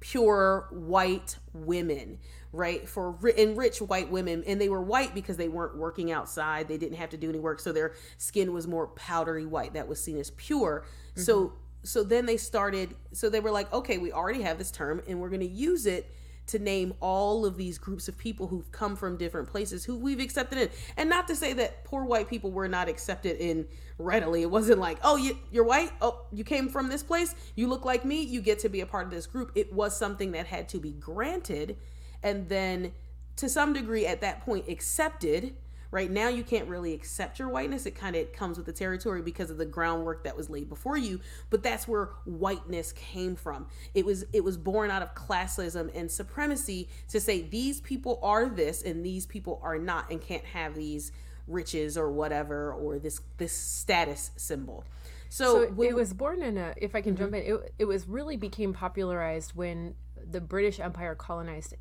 [0.00, 2.18] pure white women
[2.52, 6.66] right for and rich white women and they were white because they weren't working outside
[6.66, 9.86] they didn't have to do any work so their skin was more powdery white that
[9.86, 10.84] was seen as pure
[11.20, 11.24] mm-hmm.
[11.24, 11.52] so
[11.82, 15.20] so then they started so they were like okay we already have this term and
[15.20, 16.12] we're going to use it
[16.50, 20.18] to name all of these groups of people who've come from different places who we've
[20.18, 20.68] accepted in.
[20.96, 23.66] And not to say that poor white people were not accepted in
[23.98, 24.42] readily.
[24.42, 25.92] It wasn't like, oh, you, you're white.
[26.00, 27.36] Oh, you came from this place.
[27.54, 28.22] You look like me.
[28.22, 29.52] You get to be a part of this group.
[29.54, 31.76] It was something that had to be granted
[32.22, 32.92] and then
[33.36, 35.54] to some degree at that point accepted
[35.90, 39.22] right now you can't really accept your whiteness it kind of comes with the territory
[39.22, 43.66] because of the groundwork that was laid before you but that's where whiteness came from
[43.94, 48.48] it was it was born out of classism and supremacy to say these people are
[48.48, 51.12] this and these people are not and can't have these
[51.46, 54.84] riches or whatever or this this status symbol
[55.28, 57.24] so, so it was born in a if i can mm-hmm.
[57.24, 59.94] jump in it, it was really became popularized when
[60.30, 61.74] the british empire colonized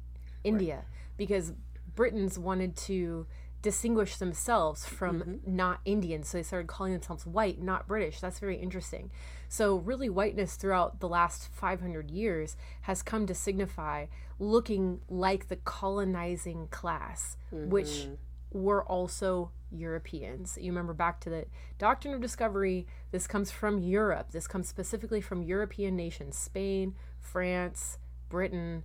[0.43, 0.86] india right.
[1.17, 1.54] because
[1.95, 3.28] britons wanted to
[3.62, 5.56] distinguish themselves from mm-hmm.
[5.56, 6.30] not Indians.
[6.30, 8.19] So they started calling themselves white, not British.
[8.19, 9.12] That's very interesting.
[9.48, 14.06] So, really, whiteness throughout the last 500 years has come to signify
[14.38, 17.69] looking like the colonizing class, mm-hmm.
[17.69, 18.08] which
[18.52, 20.58] were also Europeans.
[20.60, 21.45] You remember back to the
[21.78, 24.32] Doctrine of Discovery, this comes from Europe.
[24.32, 27.98] This comes specifically from European nations Spain, France,
[28.30, 28.84] Britain,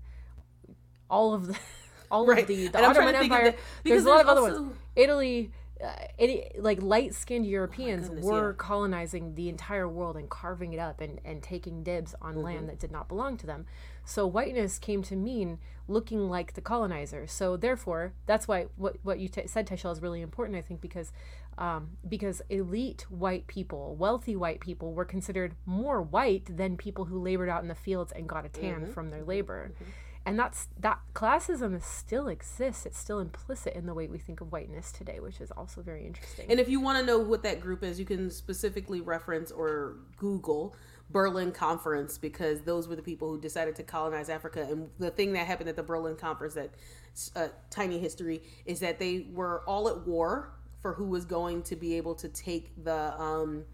[1.09, 1.59] all of the
[2.15, 2.43] all right.
[2.43, 3.55] of the, the Ottoman Empire.
[3.83, 4.45] The, there's a lot of also...
[4.45, 4.77] other ones.
[4.97, 5.51] Italy,
[5.83, 8.57] uh, any, like light skinned Europeans oh goodness, were yeah.
[8.57, 12.45] colonizing the entire world and carving it up and, and taking dibs on mm-hmm.
[12.45, 13.67] land that did not belong to them.
[14.05, 17.27] So whiteness came to mean looking like the colonizer.
[17.27, 20.57] So therefore, that's why what what you t- said, Tashel, is really important.
[20.57, 21.11] I think because
[21.59, 27.19] um, because elite white people, wealthy white people, were considered more white than people who
[27.21, 28.93] labored out in the fields and got a tan mm-hmm.
[28.93, 29.73] from their labor.
[29.75, 29.91] Mm-hmm
[30.27, 32.87] and that's that classism still exists.
[32.87, 36.07] It's still implicit in the way we think of whiteness today which is also very
[36.07, 36.47] interesting.
[36.51, 39.97] And if you want to know what that group is you can specifically reference or
[40.17, 40.75] google
[41.11, 44.67] berlin conference because those were the people who decided to colonize africa.
[44.69, 46.71] And the thing that happened at the berlin conference that
[47.37, 51.77] uh, tiny history is that they were all at war for who was going to
[51.77, 53.65] be able to take the um,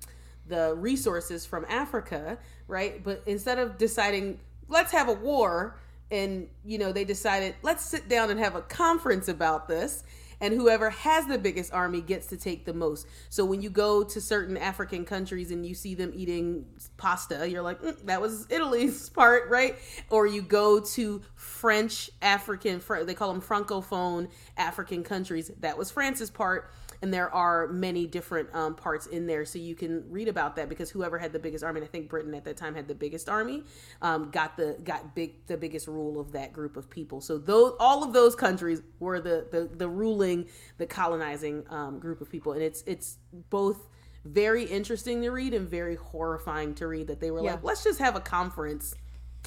[0.49, 2.39] the resources from africa
[2.71, 3.03] right?
[3.03, 5.79] But instead of deciding let's have a war
[6.11, 10.05] and you know they decided let's sit down and have a conference about this
[10.41, 13.07] and whoever has the biggest army gets to take the most.
[13.29, 16.65] So when you go to certain african countries and you see them eating
[16.97, 19.77] pasta you're like mm, that was italy's part right?
[20.09, 26.31] Or you go to french african they call them francophone african countries that was france's
[26.31, 26.71] part
[27.03, 30.69] and there are many different um, parts in there so you can read about that
[30.69, 33.29] because whoever had the biggest army i think britain at that time had the biggest
[33.29, 33.65] army
[34.03, 37.21] um, got the got big the biggest rule of that group of people.
[37.21, 40.47] So those all of those countries were the the, the ruling
[40.79, 42.53] the colonizing um, group of people.
[42.53, 43.89] And it's it's both
[44.25, 47.53] very interesting to read and very horrifying to read that they were yeah.
[47.53, 48.95] like let's just have a conference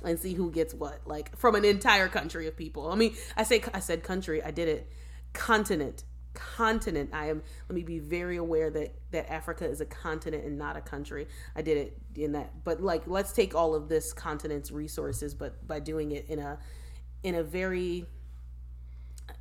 [0.03, 2.91] and see who gets what like from an entire country of people.
[2.91, 4.89] I mean i say i said country i did it.
[5.33, 7.09] Continent continent.
[7.13, 10.75] I am let me be very aware that that africa is a continent and not
[10.77, 11.27] a country.
[11.55, 15.65] I did it in that but like let's take all of this continent's resources but
[15.67, 16.59] by doing it in a
[17.23, 18.05] in a very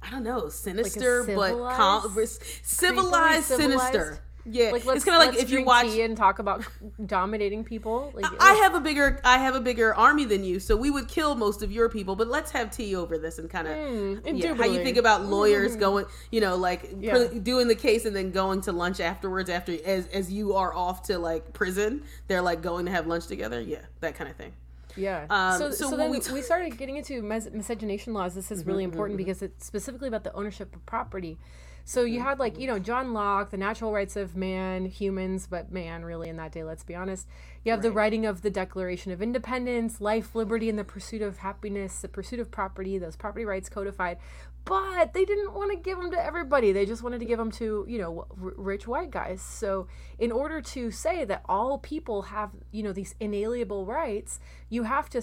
[0.02, 5.34] i don't know sinister like but com- civilized, civilized sinister yeah, like it's kind of
[5.34, 6.64] like if you watch and talk about
[7.06, 8.12] dominating people.
[8.14, 11.06] Like, I have a bigger, I have a bigger army than you, so we would
[11.06, 12.16] kill most of your people.
[12.16, 15.24] But let's have tea over this and kind of mm, yeah, how you think about
[15.26, 15.80] lawyers mm.
[15.80, 17.28] going, you know, like yeah.
[17.42, 21.02] doing the case and then going to lunch afterwards after as as you are off
[21.04, 22.02] to like prison.
[22.26, 23.60] They're like going to have lunch together.
[23.60, 24.52] Yeah, that kind of thing.
[24.96, 25.26] Yeah.
[25.30, 28.34] Um, so, so, so then we, t- we, started getting into mis- miscegenation laws.
[28.34, 29.26] This is really mm-hmm, important mm-hmm.
[29.26, 31.38] because it's specifically about the ownership of property.
[31.84, 35.72] So you had like, you know, John Locke, the natural rights of man, humans, but
[35.72, 37.26] man really in that day, let's be honest.
[37.64, 37.82] You have right.
[37.82, 42.08] the writing of the Declaration of Independence, life, liberty, and the pursuit of happiness, the
[42.08, 44.18] pursuit of property, those property rights codified
[44.64, 46.72] but they didn't want to give them to everybody.
[46.72, 49.42] They just wanted to give them to, you know, r- rich white guys.
[49.42, 54.84] So, in order to say that all people have, you know, these inalienable rights, you
[54.84, 55.22] have to,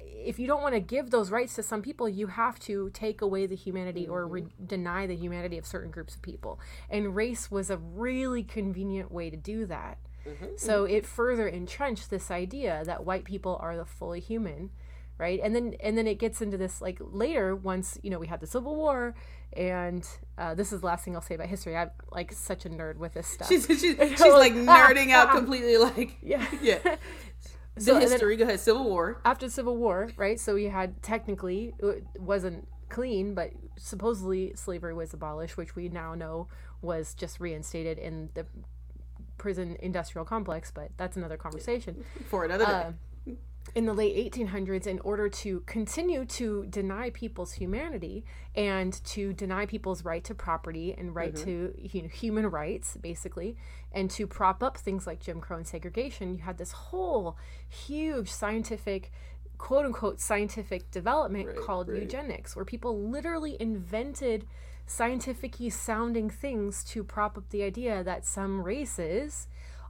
[0.00, 3.20] if you don't want to give those rights to some people, you have to take
[3.20, 4.12] away the humanity mm-hmm.
[4.12, 6.58] or re- deny the humanity of certain groups of people.
[6.88, 9.98] And race was a really convenient way to do that.
[10.26, 10.46] Mm-hmm.
[10.56, 14.70] So, it further entrenched this idea that white people are the fully human
[15.18, 15.40] right?
[15.42, 18.40] And then and then it gets into this like later once you know we had
[18.40, 19.14] the civil war
[19.54, 21.76] and uh, this is the last thing i'll say about history.
[21.76, 23.48] I'm like such a nerd with this stuff.
[23.48, 26.46] She's, she's, she's like nerding out completely like yeah.
[26.62, 26.96] yeah.
[27.74, 28.60] The so, history go ahead.
[28.60, 29.20] Civil war.
[29.24, 30.38] After the civil war right?
[30.38, 36.14] So we had technically it wasn't clean but supposedly slavery was abolished which we now
[36.14, 36.48] know
[36.80, 38.46] was just reinstated in the
[39.36, 42.04] prison industrial complex but that's another conversation.
[42.28, 42.72] For another day.
[42.72, 42.92] Uh,
[43.74, 49.66] in the late 1800s in order to continue to deny people's humanity and to deny
[49.66, 51.44] people's right to property and right mm-hmm.
[51.44, 53.56] to you know, human rights basically
[53.92, 57.36] and to prop up things like jim crow and segregation you had this whole
[57.68, 59.12] huge scientific
[59.58, 62.02] quote unquote scientific development right, called right.
[62.02, 64.46] eugenics where people literally invented
[64.86, 69.46] scientific sounding things to prop up the idea that some races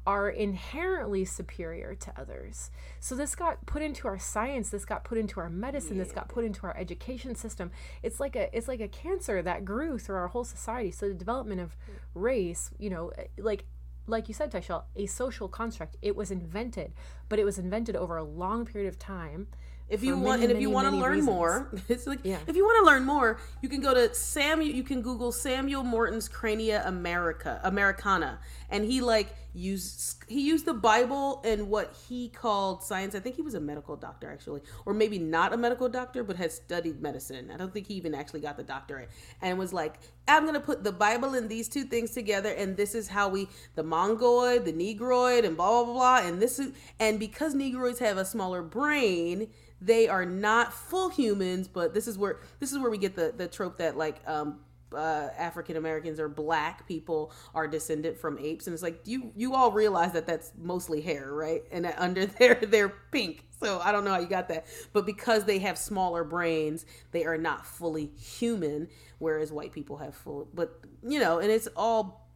[0.09, 2.71] are inherently superior to others.
[2.99, 6.05] So this got put into our science, this got put into our medicine, yeah.
[6.05, 7.71] this got put into our education system.
[8.03, 10.91] It's like a it's like a cancer that grew through our whole society.
[10.93, 11.77] So the development of
[12.15, 13.67] race, you know, like
[14.07, 15.99] like you said, Tyshell, a social construct.
[16.01, 16.95] It was invented,
[17.29, 19.49] but it was invented over a long period of time
[19.89, 21.27] if you want, many, and if you want to learn reasons.
[21.27, 22.39] more, it's like yeah.
[22.47, 24.71] if you want to learn more, you can go to Samuel.
[24.71, 28.39] You can Google Samuel Morton's Crania America Americana,
[28.71, 33.15] and he like used he used the Bible and what he called science.
[33.15, 36.37] I think he was a medical doctor actually, or maybe not a medical doctor, but
[36.37, 37.51] had studied medicine.
[37.53, 39.11] I don't think he even actually got the doctorate,
[39.43, 39.95] and was like,
[40.27, 43.49] I'm gonna put the Bible and these two things together, and this is how we
[43.75, 47.99] the Mongoloid, the Negroid, and blah blah blah, blah and this is and because Negroids
[47.99, 49.49] have a smaller brain
[49.81, 53.33] they are not full humans, but this is where this is where we get the
[53.37, 54.59] the trope that like um
[54.95, 59.55] uh, African Americans or black people are descended from apes, and it's like you you
[59.55, 61.63] all realize that that's mostly hair, right?
[61.71, 63.45] And under there they're pink.
[63.61, 67.25] So I don't know how you got that, but because they have smaller brains, they
[67.25, 70.49] are not fully human, whereas white people have full.
[70.55, 72.28] But you know, and it's all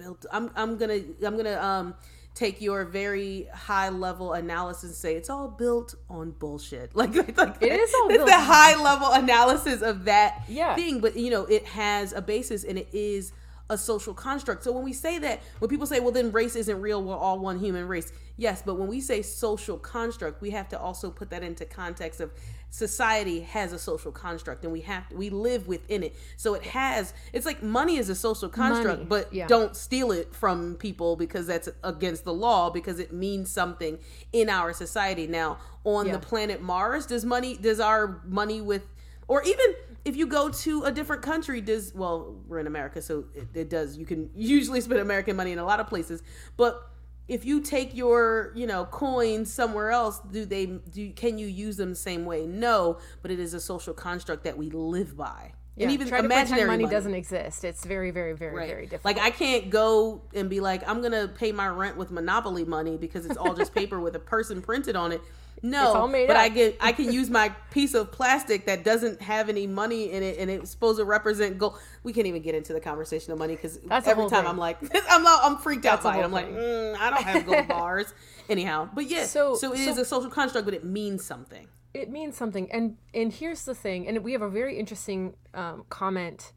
[0.00, 0.26] built.
[0.32, 1.94] I'm I'm gonna I'm gonna um
[2.34, 6.90] take your very high level analysis and say it's all built on bullshit.
[7.00, 10.74] Like, like it is all it's the high level analysis of that yeah.
[10.74, 13.32] thing, but you know it has a basis and it is
[13.70, 14.62] a social construct.
[14.64, 17.02] So when we say that, when people say, "Well, then race isn't real.
[17.02, 20.78] We're all one human race." Yes, but when we say social construct, we have to
[20.78, 22.32] also put that into context of
[22.70, 26.62] society has a social construct and we have to, we live within it so it
[26.62, 29.48] has it's like money is a social construct money, but yeah.
[29.48, 33.98] don't steal it from people because that's against the law because it means something
[34.32, 36.12] in our society now on yeah.
[36.12, 38.86] the planet mars does money does our money with
[39.26, 43.24] or even if you go to a different country does well we're in america so
[43.34, 46.22] it, it does you can usually spend american money in a lot of places
[46.56, 46.90] but
[47.28, 51.76] if you take your you know coins somewhere else do they do can you use
[51.76, 55.52] them the same way no but it is a social construct that we live by
[55.80, 57.64] yeah, and even try imaginary money, money, doesn't exist.
[57.64, 58.68] It's very, very, very, right.
[58.68, 59.16] very difficult.
[59.16, 62.98] Like I can't go and be like, I'm gonna pay my rent with Monopoly money
[62.98, 65.22] because it's all just paper with a person printed on it.
[65.62, 66.36] No, but up.
[66.36, 70.22] I get I can use my piece of plastic that doesn't have any money in
[70.22, 71.78] it, and it's supposed to represent gold.
[72.02, 74.46] We can't even get into the conversation of money because every time thing.
[74.46, 74.78] I'm like,
[75.10, 76.24] I'm I'm freaked out by it.
[76.24, 78.12] I'm like, mm, I don't have gold bars.
[78.48, 81.68] Anyhow, but yeah, so so it so, is a social construct, but it means something.
[81.92, 85.84] It means something, and and here's the thing, and we have a very interesting um,
[85.88, 86.52] comment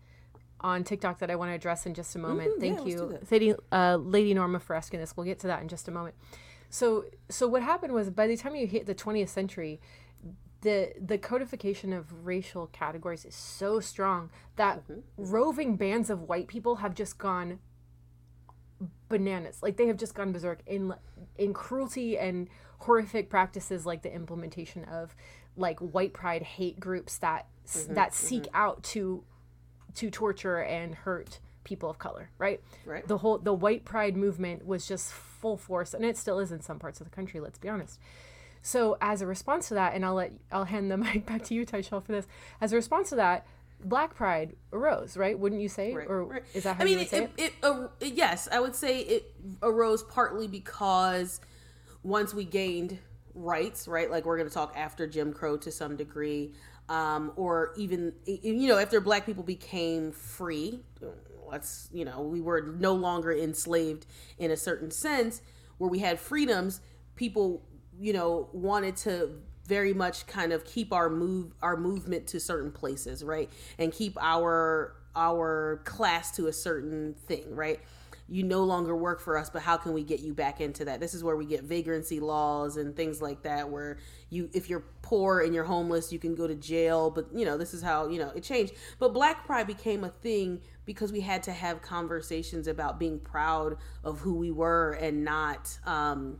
[0.62, 2.52] on TikTok that I want to address in just a moment.
[2.52, 5.16] Mm-hmm, Thank yeah, you, Lady, uh, Lady Norma, for asking this.
[5.18, 6.16] We'll get to that in just a moment.
[6.74, 9.80] So so what happened was by the time you hit the 20th century,
[10.62, 15.02] the the codification of racial categories is so strong that mm-hmm.
[15.16, 17.60] roving bands of white people have just gone
[19.08, 19.60] bananas.
[19.62, 20.96] Like they have just gone berserk in
[21.38, 25.16] in cruelty and horrific practices like the implementation of
[25.56, 28.56] like white pride hate groups that mm-hmm, that seek mm-hmm.
[28.56, 29.24] out to
[29.94, 32.62] to torture and hurt people of color, right?
[32.84, 33.08] Right.
[33.08, 36.62] The whole the white pride movement was just full force, and it still is in
[36.62, 37.42] some parts of the country.
[37.42, 38.00] Let's be honest.
[38.62, 41.54] So as a response to that, and I'll let I'll hand the mic back to
[41.54, 42.26] you, Tyshell, for this.
[42.62, 43.46] As a response to that,
[43.84, 45.38] Black Pride arose, right?
[45.38, 46.44] Wouldn't you say, Right, or right.
[46.54, 47.44] is that how I you mean, would say it, it?
[47.44, 51.42] it, uh, yes, I would say it arose partly because
[52.04, 52.98] once we gained
[53.36, 54.10] rights, right?
[54.10, 56.54] Like we're going to talk after Jim Crow to some degree,
[56.88, 60.80] um, or even you know after Black people became free.
[61.54, 64.08] Let's you know we were no longer enslaved
[64.40, 65.40] in a certain sense,
[65.78, 66.82] where we had freedoms.
[67.16, 67.62] People
[68.00, 69.30] you know wanted to
[69.68, 74.18] very much kind of keep our move our movement to certain places right and keep
[74.20, 77.80] our our class to a certain thing right
[78.30, 81.00] you no longer work for us but how can we get you back into that
[81.00, 83.98] this is where we get vagrancy laws and things like that where
[84.30, 87.58] you if you're poor and you're homeless you can go to jail but you know
[87.58, 91.22] this is how you know it changed but black pride became a thing because we
[91.22, 96.40] had to have conversations about being proud of who we were and not um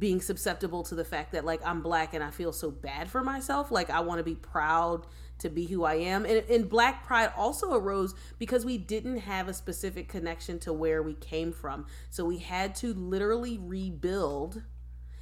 [0.00, 3.22] being susceptible to the fact that like I'm black and I feel so bad for
[3.22, 3.70] myself.
[3.70, 5.06] Like I want to be proud
[5.40, 6.24] to be who I am.
[6.24, 11.02] And, and black pride also arose because we didn't have a specific connection to where
[11.02, 11.86] we came from.
[12.10, 14.62] So we had to literally rebuild.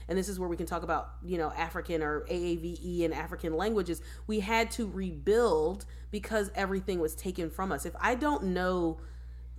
[0.08, 3.54] And this is where we can talk about, you know, African or AAVE and African
[3.54, 4.00] languages.
[4.26, 7.84] We had to rebuild because everything was taken from us.
[7.84, 8.98] If I don't know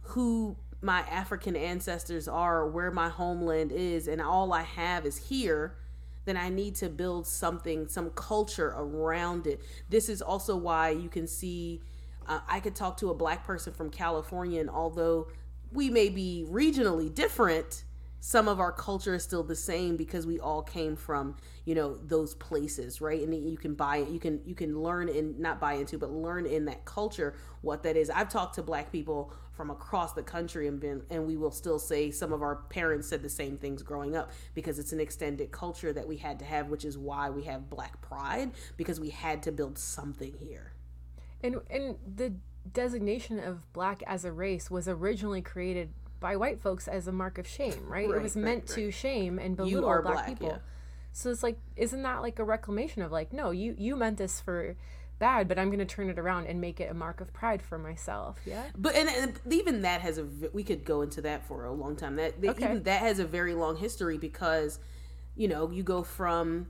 [0.01, 5.75] who my African ancestors are, where my homeland is, and all I have is here,
[6.25, 9.61] then I need to build something, some culture around it.
[9.89, 11.81] This is also why you can see,
[12.27, 15.27] uh, I could talk to a black person from California, and although
[15.71, 17.83] we may be regionally different,
[18.21, 21.97] some of our culture is still the same because we all came from you know
[21.97, 25.59] those places right and you can buy it you can you can learn and not
[25.59, 29.31] buy into but learn in that culture what that is i've talked to black people
[29.59, 33.09] from across the country and been and we will still say some of our parents
[33.09, 36.45] said the same things growing up because it's an extended culture that we had to
[36.45, 40.71] have which is why we have black pride because we had to build something here
[41.43, 42.31] And and the
[42.71, 45.89] designation of black as a race was originally created
[46.21, 48.09] by white folks as a mark of shame, right?
[48.09, 50.47] it was right, meant to shame and belittle are black, black, people.
[50.47, 50.57] yeah.
[51.11, 54.39] So it's like, isn't that like a reclamation of like, no, you you meant this
[54.39, 54.77] for
[55.19, 57.61] bad, but I'm going to turn it around and make it a mark of pride
[57.61, 58.39] for myself.
[58.45, 58.63] Yeah.
[58.77, 61.95] But and, and even that has a we could go into that for a long
[61.95, 62.15] time.
[62.15, 62.65] That that- Okay.
[62.65, 64.79] even that has a very long history because
[65.35, 66.67] you know you go from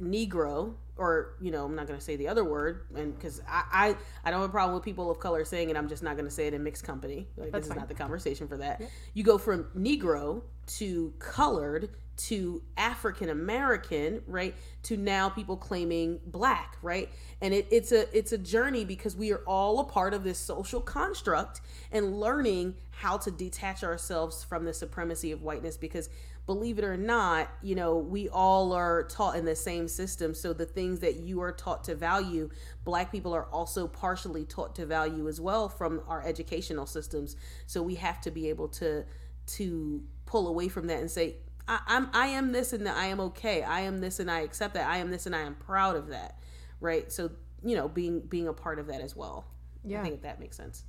[0.00, 3.62] Negro or you know I'm not going to say the other word and because I,
[3.72, 5.76] I I don't have a problem with people of color saying it.
[5.76, 7.26] I'm just not going to say it in mixed company.
[7.36, 8.82] Like this is not the conversation for that.
[9.14, 10.42] You go from Negro
[10.78, 14.54] to colored to African American, right?
[14.84, 17.08] To now people claiming black, right?
[17.40, 20.38] And it, it's a it's a journey because we are all a part of this
[20.38, 26.10] social construct and learning how to detach ourselves from the supremacy of whiteness because
[26.44, 30.34] believe it or not, you know, we all are taught in the same system.
[30.34, 32.50] So the things that you are taught to value,
[32.84, 37.36] black people are also partially taught to value as well from our educational systems.
[37.66, 39.04] So we have to be able to
[39.44, 40.02] to
[40.32, 41.36] pull away from that and say,
[41.68, 43.62] I, I'm I am this and I am okay.
[43.62, 44.88] I am this and I accept that.
[44.88, 46.38] I am this and I am proud of that.
[46.80, 47.12] Right.
[47.12, 47.30] So,
[47.62, 49.44] you know, being being a part of that as well.
[49.84, 50.00] Yeah.
[50.00, 50.84] I think that makes sense.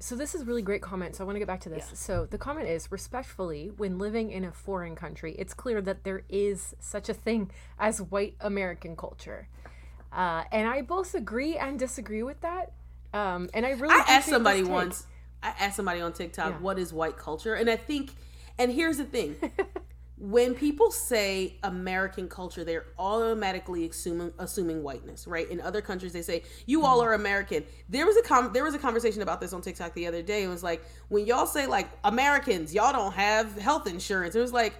[0.00, 1.14] So this is really great comment.
[1.14, 1.92] So I want to get back to this.
[1.94, 6.22] So the comment is respectfully, when living in a foreign country, it's clear that there
[6.28, 9.48] is such a thing as white American culture.
[10.12, 12.72] Uh, and I both agree and disagree with that.
[13.14, 15.06] Um, and I really I asked somebody once.
[15.42, 16.58] I asked somebody on TikTok, Yeah.
[16.58, 18.10] "What is white culture?" And I think,
[18.58, 19.36] and here's the thing:
[20.18, 25.50] when people say American culture, they're automatically assuming assuming whiteness, right?
[25.50, 27.08] In other countries, they say you all Mm-hmm.
[27.08, 27.64] are American.
[27.88, 30.44] There was a com- there was a conversation about this on TikTok the other day.
[30.44, 34.34] It was like when y'all say like Americans, y'all don't have health insurance.
[34.34, 34.74] It was like.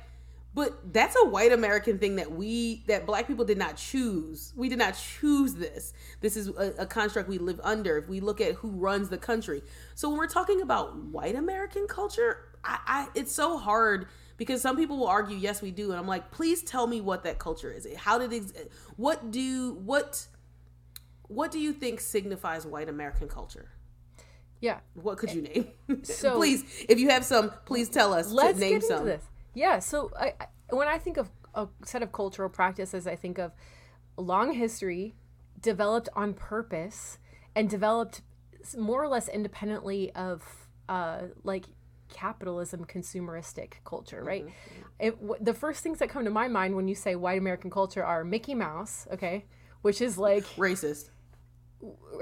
[0.54, 4.52] But that's a white American thing that we that black people did not choose.
[4.54, 5.94] We did not choose this.
[6.20, 7.96] This is a, a construct we live under.
[7.96, 9.62] If we look at who runs the country,
[9.94, 14.76] so when we're talking about white American culture, I, I it's so hard because some
[14.76, 17.72] people will argue, yes, we do, and I'm like, please tell me what that culture
[17.72, 17.86] is.
[17.96, 18.70] How did it?
[18.96, 20.26] What do what
[21.28, 23.70] what do you think signifies white American culture?
[24.60, 24.78] Yeah.
[24.94, 25.68] What could you name?
[26.02, 28.30] So- please, if you have some, please tell us.
[28.30, 29.04] Let's name get into some.
[29.06, 29.22] this.
[29.54, 29.78] Yeah.
[29.78, 33.52] So I, I, when I think of a set of cultural practices, I think of
[34.16, 35.14] long history,
[35.60, 37.18] developed on purpose,
[37.54, 38.22] and developed
[38.78, 40.42] more or less independently of
[40.88, 41.66] uh, like
[42.08, 44.46] capitalism, consumeristic culture, right?
[44.98, 47.70] It, w- the first things that come to my mind when you say white American
[47.70, 49.44] culture are Mickey Mouse, okay,
[49.82, 51.10] which is like Racist.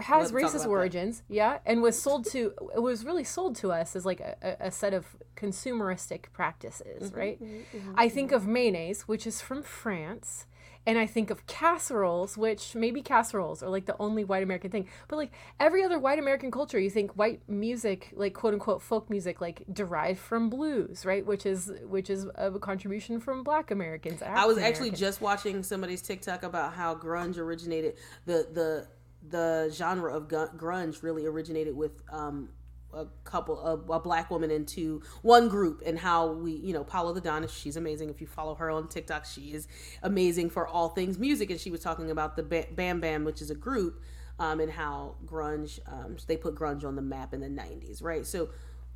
[0.00, 0.68] Has Let's racist about that.
[0.68, 4.56] origins, yeah, and was sold to it was really sold to us as like a,
[4.60, 7.42] a- set of consumeristic practices, Mm-hmm, right?
[7.42, 8.14] Mm-hmm, mm-hmm, I mm-hmm.
[8.14, 10.46] think of mayonnaise, which is from France,
[10.86, 14.88] and I think of casseroles, which maybe casseroles are like the only white American thing,
[15.08, 19.10] but like every other white American culture, you think white music, like quote unquote folk
[19.10, 21.24] music, like derived from blues, right?
[21.24, 24.22] Which is which is a contribution from Black Americans.
[24.22, 27.96] I was actually just watching somebody's TikTok about how grunge originated.
[28.24, 28.86] The the
[29.28, 32.48] the genre of grunge really originated with um,
[32.92, 37.14] a couple a, a black woman into one group and how we you know Paula
[37.14, 38.10] the Don she's amazing.
[38.10, 39.68] If you follow her on TikTok she is
[40.02, 41.50] amazing for all things music.
[41.50, 44.02] And she was talking about the Bam Bam which is a group
[44.38, 48.26] um, and how grunge um, they put grunge on the map in the 90s right?
[48.26, 48.48] So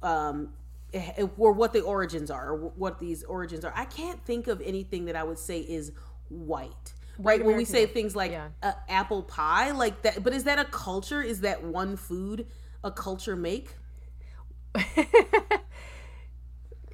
[0.03, 0.51] um,
[1.39, 3.73] or what the origins are or what these origins are.
[3.75, 5.93] I can't think of anything that I would say is
[6.29, 8.49] white right American when we say things like yeah.
[8.63, 12.47] uh, apple pie like that but is that a culture is that one food
[12.83, 13.77] a culture make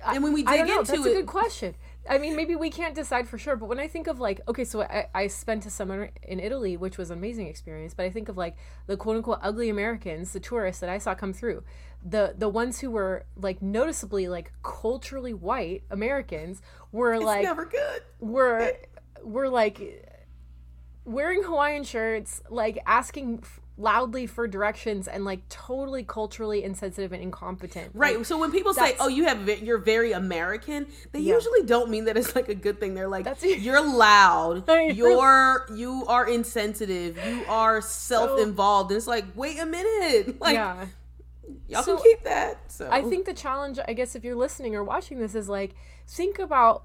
[0.06, 1.74] and when we dig into That's it, a good question.
[2.08, 4.64] I mean, maybe we can't decide for sure, but when I think of like, okay,
[4.64, 8.10] so I, I spent a summer in Italy, which was an amazing experience, but I
[8.10, 8.56] think of like
[8.86, 11.62] the quote unquote ugly Americans, the tourists that I saw come through,
[12.02, 17.66] the the ones who were like noticeably like culturally white Americans were it's like never
[17.66, 18.02] good.
[18.18, 18.72] Were
[19.22, 20.09] were like
[21.04, 23.42] wearing Hawaiian shirts, like asking
[23.80, 27.90] loudly for directions and like totally culturally insensitive and incompetent.
[27.94, 28.18] Right.
[28.18, 31.34] Like, so when people say, "Oh, you have you're very American," they yeah.
[31.34, 32.94] usually don't mean that it's like a good thing.
[32.94, 34.68] They're like, that's, "You're loud.
[34.94, 37.18] you're you are insensitive.
[37.26, 40.86] You are self-involved." So, and it's like, "Wait a minute." Like yeah.
[41.68, 42.70] Y'all so, can keep that.
[42.70, 45.74] So I think the challenge, I guess, if you're listening or watching this, is like
[46.06, 46.84] think about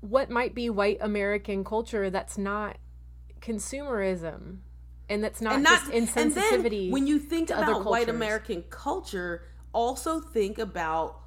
[0.00, 2.76] what might be white American culture that's not
[3.42, 4.58] consumerism
[5.08, 6.90] and that's not, and not just insensitivity.
[6.90, 11.20] when you think about white American culture, also think about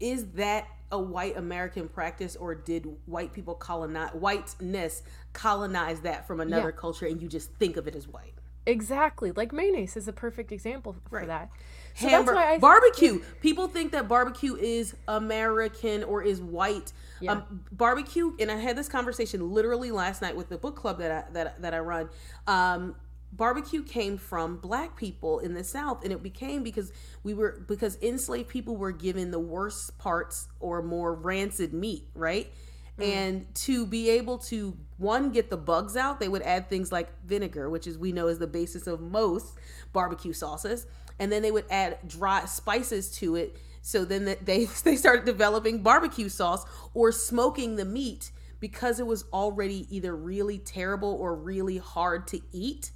[0.00, 5.02] is that a white American practice or did white people colonize whiteness
[5.32, 6.80] colonize that from another yeah.
[6.80, 8.32] culture and you just think of it as white?
[8.66, 9.32] Exactly.
[9.32, 11.26] Like mayonnaise is a perfect example for right.
[11.26, 11.50] that.
[11.94, 13.20] So Hamburg- barbecue.
[13.40, 16.92] People think that barbecue is American or is white.
[17.20, 17.32] Yeah.
[17.32, 21.10] Um, barbecue, and I had this conversation literally last night with the book club that
[21.10, 22.08] I, that that I run.
[22.46, 22.94] Um,
[23.32, 26.92] barbecue came from black people in the south and it became because
[27.22, 32.50] we were because enslaved people were given the worst parts or more rancid meat right
[32.98, 33.04] mm.
[33.06, 37.10] and to be able to one get the bugs out they would add things like
[37.26, 39.58] vinegar which is we know is the basis of most
[39.92, 40.86] barbecue sauces
[41.18, 45.82] and then they would add dry spices to it so then they they started developing
[45.82, 46.64] barbecue sauce
[46.94, 52.40] or smoking the meat because it was already either really terrible or really hard to
[52.52, 52.90] eat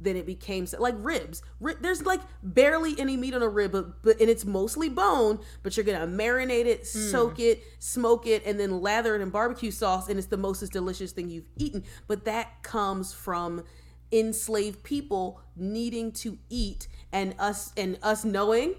[0.00, 1.42] then it became like ribs.
[1.80, 5.40] There's like barely any meat on a rib, but, but and it's mostly bone.
[5.62, 7.10] But you're gonna marinate it, mm.
[7.10, 10.60] soak it, smoke it, and then lather it in barbecue sauce, and it's the most
[10.72, 11.84] delicious thing you've eaten.
[12.06, 13.64] But that comes from
[14.12, 18.74] enslaved people needing to eat, and us and us knowing.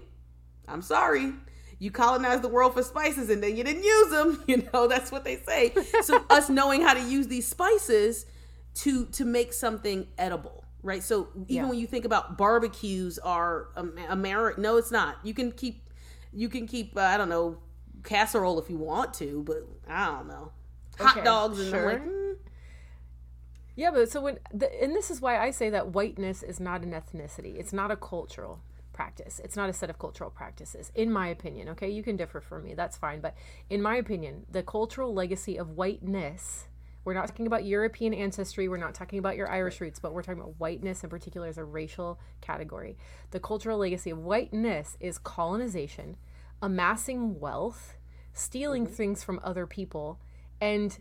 [0.70, 1.32] I'm sorry,
[1.78, 4.44] you colonized the world for spices and then you didn't use them.
[4.48, 5.74] You know that's what they say.
[6.02, 8.26] So us knowing how to use these spices
[8.74, 11.02] to to make something edible right?
[11.02, 11.68] So even yeah.
[11.68, 15.18] when you think about barbecues are um, American, no, it's not.
[15.22, 15.88] You can keep,
[16.32, 17.58] you can keep, uh, I don't know,
[18.02, 20.52] casserole if you want to, but I don't know,
[20.98, 21.92] hot okay, dogs and sure.
[21.92, 22.04] like.
[22.04, 22.36] Mm.
[23.76, 26.82] Yeah, but so when the, and this is why I say that whiteness is not
[26.82, 27.58] an ethnicity.
[27.58, 28.60] It's not a cultural
[29.00, 29.40] practice.
[29.42, 31.70] It's not a set of cultural practices, in my opinion.
[31.70, 32.74] Okay, you can differ from me.
[32.74, 33.22] That's fine.
[33.22, 33.34] But
[33.70, 36.66] in my opinion, the cultural legacy of whiteness
[37.02, 38.68] we're not talking about European ancestry.
[38.68, 41.56] We're not talking about your Irish roots, but we're talking about whiteness in particular as
[41.56, 42.98] a racial category.
[43.30, 46.18] The cultural legacy of whiteness is colonization,
[46.60, 47.96] amassing wealth,
[48.34, 48.92] stealing mm-hmm.
[48.92, 50.20] things from other people,
[50.60, 50.98] and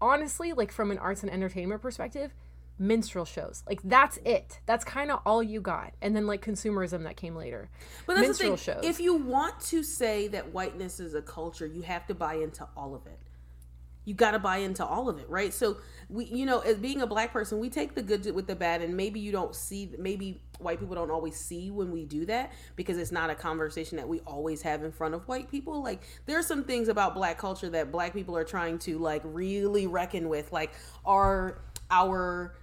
[0.00, 2.34] honestly, like from an arts and entertainment perspective,
[2.78, 3.62] minstrel shows.
[3.66, 4.60] Like that's it.
[4.66, 5.94] That's kind of all you got.
[6.02, 7.70] And then like consumerism that came later.
[8.06, 8.74] But that's minstrel the thing.
[8.74, 8.84] shows.
[8.84, 12.66] If you want to say that whiteness is a culture, you have to buy into
[12.76, 13.18] all of it
[14.06, 15.76] you got to buy into all of it right so
[16.08, 18.80] we you know as being a black person we take the good with the bad
[18.80, 22.52] and maybe you don't see maybe white people don't always see when we do that
[22.76, 26.02] because it's not a conversation that we always have in front of white people like
[26.24, 29.86] there are some things about black culture that black people are trying to like really
[29.86, 30.72] reckon with like
[31.04, 31.60] are
[31.90, 32.54] our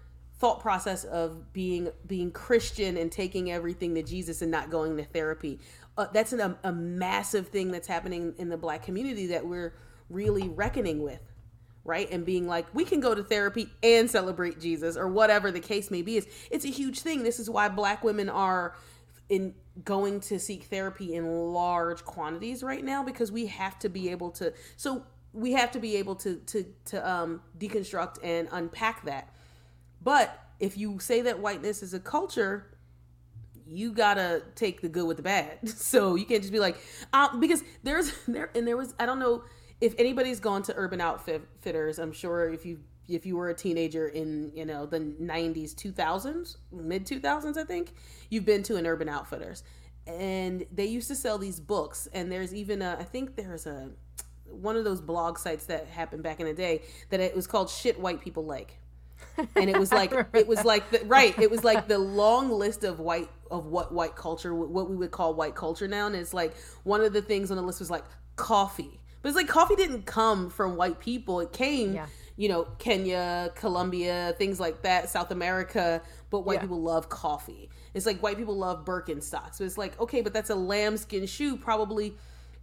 [0.43, 5.03] thought process of being being christian and taking everything to jesus and not going to
[5.05, 5.57] therapy
[5.97, 9.73] uh, that's an, a, a massive thing that's happening in the black community that we're
[10.09, 11.21] really reckoning with
[11.85, 12.09] right?
[12.11, 15.91] And being like, we can go to therapy and celebrate Jesus or whatever the case
[15.91, 16.17] may be.
[16.17, 17.23] Is it's a huge thing.
[17.23, 18.75] This is why black women are
[19.29, 24.09] in going to seek therapy in large quantities right now because we have to be
[24.09, 29.03] able to so we have to be able to to to um, deconstruct and unpack
[29.05, 29.32] that.
[30.03, 32.73] But if you say that whiteness is a culture,
[33.65, 35.59] you gotta take the good with the bad.
[35.67, 36.77] So you can't just be like,
[37.13, 39.43] um, because there's there and there was I don't know
[39.81, 41.99] if anybody's gone to Urban Outfitters.
[41.99, 46.55] I'm sure if you if you were a teenager in you know the 90s 2000s
[46.71, 47.93] mid 2000s i think
[48.29, 49.63] you've been to an urban outfitters
[50.07, 53.89] and they used to sell these books and there's even a i think there's a
[54.45, 57.69] one of those blog sites that happened back in the day that it was called
[57.69, 58.77] shit white people like
[59.55, 62.83] and it was like it was like the, right it was like the long list
[62.83, 66.07] of white of what white culture what we would call white culture now.
[66.07, 68.03] And it's like one of the things on the list was like
[68.35, 68.99] coffee.
[69.21, 71.39] But it's like coffee didn't come from white people.
[71.39, 72.07] It came yeah.
[72.35, 76.01] you know kenya colombia things like that south america.
[76.31, 76.61] But white yeah.
[76.61, 77.69] people love coffee.
[77.93, 79.55] It's like white people love birkenstocks.
[79.55, 82.15] So it's like okay but that's a lambskin shoe probably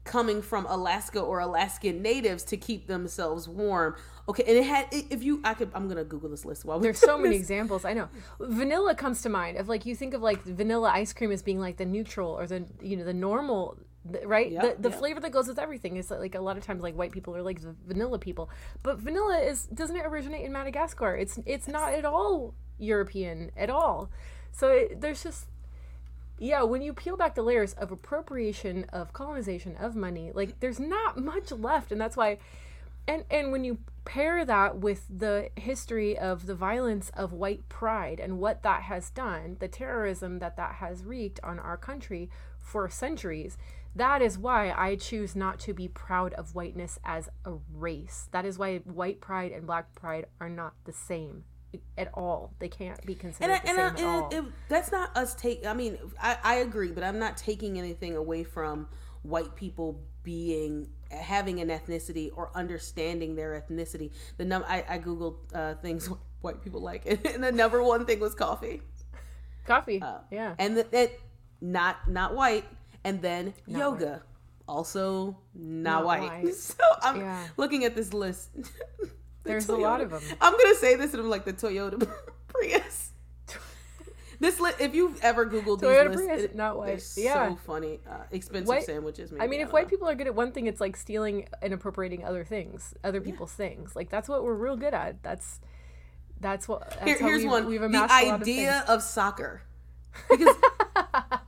[0.05, 3.97] coming from Alaska or Alaskan natives to keep themselves warm.
[4.29, 6.99] Okay, and it had if you I could I'm gonna Google this list while there's
[6.99, 7.85] so many examples.
[7.85, 9.57] I know vanilla comes to mind.
[9.59, 12.47] Of like you think of like vanilla ice cream as being like the neutral or
[12.47, 13.79] the you know the normal
[14.25, 14.99] right yep, the, the yep.
[14.99, 17.43] flavor that goes with everything is like a lot of times like white people are
[17.43, 18.49] like vanilla people
[18.83, 23.69] but vanilla is doesn't it originate in madagascar it's it's not at all european at
[23.69, 24.11] all
[24.53, 25.49] so it, there's just
[26.41, 30.81] yeah, when you peel back the layers of appropriation, of colonization, of money, like there's
[30.81, 31.93] not much left.
[31.93, 32.39] And that's why,
[33.07, 38.19] and, and when you pair that with the history of the violence of white pride
[38.19, 42.89] and what that has done, the terrorism that that has wreaked on our country for
[42.89, 43.59] centuries,
[43.95, 48.29] that is why I choose not to be proud of whiteness as a race.
[48.31, 51.45] That is why white pride and black pride are not the same
[51.97, 52.53] at all.
[52.59, 55.35] They can't be considered and, I, the and, same I, and it, that's not us
[55.35, 55.67] take.
[55.67, 58.89] I mean, I, I agree, but I'm not taking anything away from
[59.23, 64.11] white people being having an ethnicity or understanding their ethnicity.
[64.37, 66.09] The num I, I googled uh, things
[66.41, 68.83] white people like, and the number one thing was coffee.
[69.67, 71.21] Coffee, uh, yeah, and the, it
[71.61, 72.65] not not white,
[73.05, 74.11] and then not yoga.
[74.11, 74.21] White.
[74.69, 76.45] Also, not, not white.
[76.45, 76.55] white.
[76.55, 77.47] So I'm yeah.
[77.57, 78.51] looking at this list.
[79.51, 79.79] There's Toyota.
[79.79, 80.23] a lot of them.
[80.41, 82.09] I'm gonna say this and I'm like the Toyota
[82.49, 83.13] Prius.
[84.41, 87.05] This li- if you've ever googled Toyota these lists, Prius, not white.
[87.17, 88.01] Yeah, so funny.
[88.09, 89.31] Uh, expensive white, sandwiches.
[89.31, 89.91] Maybe, I mean, I if white know.
[89.91, 93.55] people are good at one thing, it's like stealing and appropriating other things, other people's
[93.59, 93.69] yeah.
[93.69, 93.95] things.
[93.95, 95.23] Like that's what we're real good at.
[95.23, 95.61] That's
[96.41, 96.91] that's what.
[96.91, 97.67] That's Here, here's we've, one.
[97.67, 99.61] We've the idea of, of soccer.
[100.31, 100.57] Because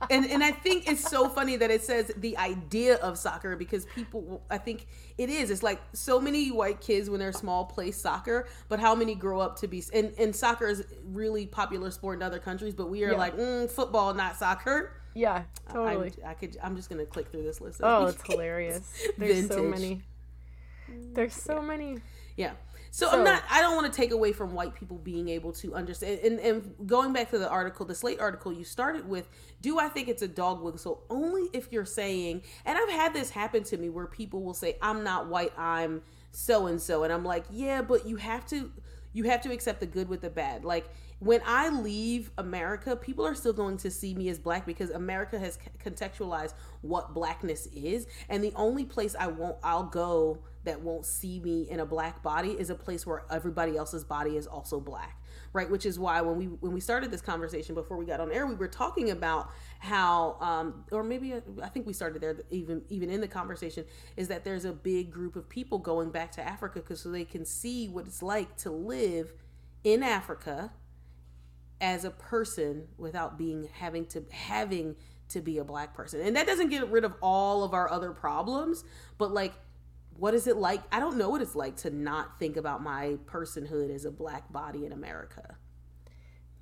[0.09, 3.85] and and I think it's so funny that it says the idea of soccer because
[3.95, 4.87] people I think
[5.17, 5.49] it is.
[5.49, 9.39] It's like so many white kids when they're small play soccer but how many grow
[9.39, 13.03] up to be and and soccer is really popular sport in other countries but we
[13.03, 13.17] are yeah.
[13.17, 14.93] like mm, football not soccer.
[15.15, 16.11] Yeah totally.
[16.25, 17.81] I, I, could I'm just gonna click through this list.
[17.83, 19.07] Oh it's hilarious.
[19.17, 19.57] There's Vintage.
[19.57, 20.01] so many.
[21.13, 21.61] There's so yeah.
[21.61, 21.97] many.
[22.35, 22.51] Yeah
[22.93, 23.41] so, so, I'm not.
[23.49, 26.19] I don't want to take away from white people being able to understand.
[26.19, 29.27] And, and going back to the article, the Slate article you started with,
[29.61, 31.03] do I think it's a dog whistle?
[31.09, 34.77] Only if you're saying, and I've had this happen to me where people will say,
[34.79, 35.57] "I'm not white.
[35.57, 38.71] I'm so and so," and I'm like, "Yeah, but you have to."
[39.15, 40.65] You have to accept the good with the bad.
[40.65, 40.89] Like
[41.23, 45.39] when I leave America, people are still going to see me as black because America
[45.39, 51.05] has contextualized what blackness is, and the only place I won't I'll go that won't
[51.05, 54.79] see me in a black body is a place where everybody else's body is also
[54.79, 55.19] black
[55.51, 55.69] right?
[55.69, 58.45] Which is why when we when we started this conversation before we got on air
[58.45, 63.09] we were talking about how um or maybe i think we started there even even
[63.09, 63.85] in the conversation
[64.17, 67.25] is that there's a big group of people going back to africa because so they
[67.25, 69.33] can see what it's like to live
[69.83, 70.71] in africa
[71.81, 74.95] as a person without being having to having
[75.29, 78.11] to be a black person and that doesn't get rid of all of our other
[78.11, 78.83] problems
[79.17, 79.53] but like
[80.17, 80.81] what is it like?
[80.91, 84.51] I don't know what it's like to not think about my personhood as a black
[84.51, 85.57] body in America.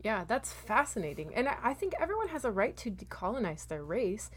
[0.04, 1.34] Yeah, that's fascinating.
[1.36, 4.32] And I think everyone has a right to decolonize their race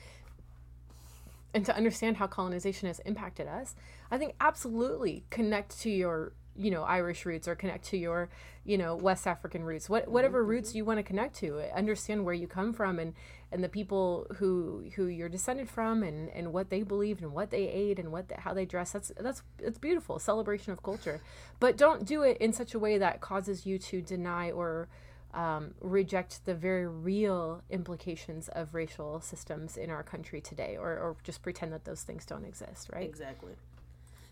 [1.55, 3.75] and to understand how colonization has impacted us.
[4.11, 8.28] I think absolutely connect to your you know irish roots or connect to your
[8.64, 10.50] you know west african roots what, whatever mm-hmm.
[10.50, 13.14] roots you want to connect to understand where you come from and
[13.55, 17.52] and the people who who you're descended from and and what they believed and what
[17.52, 21.20] they ate and what the, how they dress that's that's it's beautiful celebration of culture.
[21.61, 24.88] But don't do it in such a way that causes you to deny or
[25.32, 31.16] um, reject the very real implications of racial systems in our country today or, or
[31.22, 33.09] just pretend that those things don't exist right?
[33.09, 33.52] Exactly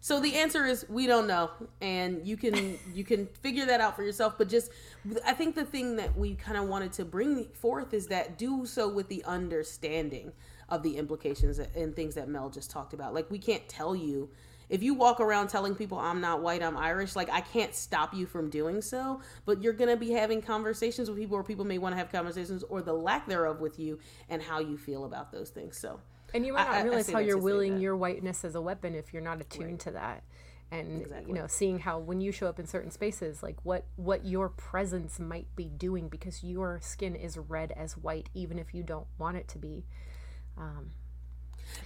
[0.02, 1.48] so the answer is we don't know,
[1.80, 4.34] and you can you can figure that out for yourself.
[4.36, 4.72] But just
[5.24, 8.66] I think the thing that we kind of wanted to bring forth is that do
[8.66, 10.32] so with the understanding
[10.68, 13.14] of the implications and things that Mel just talked about.
[13.14, 14.28] Like we can't tell you
[14.68, 18.12] if you walk around telling people I'm not white, I'm Irish, like I can't stop
[18.12, 21.64] you from doing so, but you're going to be having conversations with people or people
[21.64, 25.04] may want to have conversations or the lack thereof with you and how you feel
[25.04, 25.78] about those things.
[25.78, 26.00] So
[26.34, 28.60] and you might not I- I realize say how you're willing your whiteness as a
[28.60, 29.80] weapon if you're not attuned Right.
[29.80, 30.24] to that.
[30.70, 31.28] And Exactly.
[31.28, 34.48] you know, seeing how when you show up in certain spaces, like what what your
[34.48, 39.06] presence might be doing because your skin is read as white, even if you don't
[39.18, 39.84] want it to be.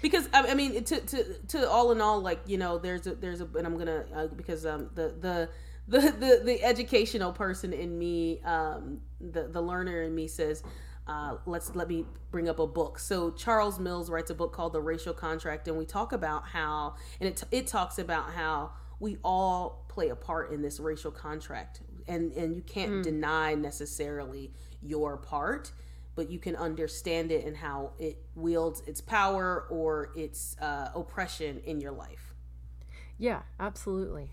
[0.03, 3.15] because I I mean to to to all in all like you know there's a
[3.15, 5.49] there's a and I'm gonna uh, because um the the
[5.89, 10.63] the the the educational person in me um the the learner in me says
[11.07, 12.99] uh, let's let me bring up a book.
[12.99, 16.95] So Charles Mills writes a book called The Racial Contract, and we talk about how,
[17.21, 21.81] and it it talks about how we all play a part in this racial contract,
[22.09, 24.53] and and you can't deny necessarily
[24.83, 25.73] your part,
[26.15, 31.61] but you can understand it and how it wields its power or its uh, oppression
[31.65, 32.35] in your life.
[33.19, 34.33] Yeah, absolutely.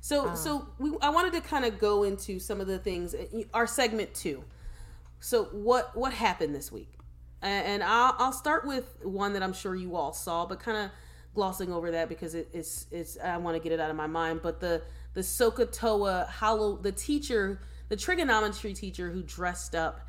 [0.00, 3.14] So, so we, I wanted to kind of go into some of the things.
[3.14, 4.42] uh, Our segment two.
[5.22, 6.98] So, what what happened this week?
[7.42, 10.90] And I'll, I'll start with one that I'm sure you all saw, but kind of
[11.34, 14.08] glossing over that because it, it's it's I want to get it out of my
[14.08, 14.40] mind.
[14.42, 14.82] But the
[15.14, 20.00] the SOHCAHTOA Hollow the teacher the trigonometry teacher who dressed up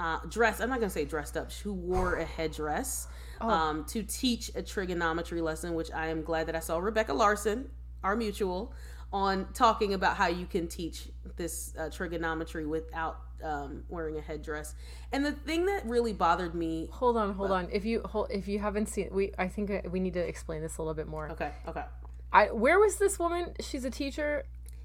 [0.00, 3.06] uh, dressed I'm not gonna say dressed up who wore a headdress
[3.40, 7.70] um, to teach a trigonometry lesson, which I am glad that I saw Rebecca Larson,
[8.02, 8.74] our mutual,
[9.12, 14.74] on talking about how you can teach this uh, trigonometry without um, wearing a headdress.
[15.12, 16.88] And the thing that really bothered me.
[16.92, 17.68] Hold on, hold on.
[17.72, 20.62] If you hold, if you haven't seen, we I think uh, we need to explain
[20.62, 21.30] this a little bit more.
[21.30, 21.84] Okay, okay.
[22.32, 23.52] I where was this woman?
[23.60, 24.44] She's a teacher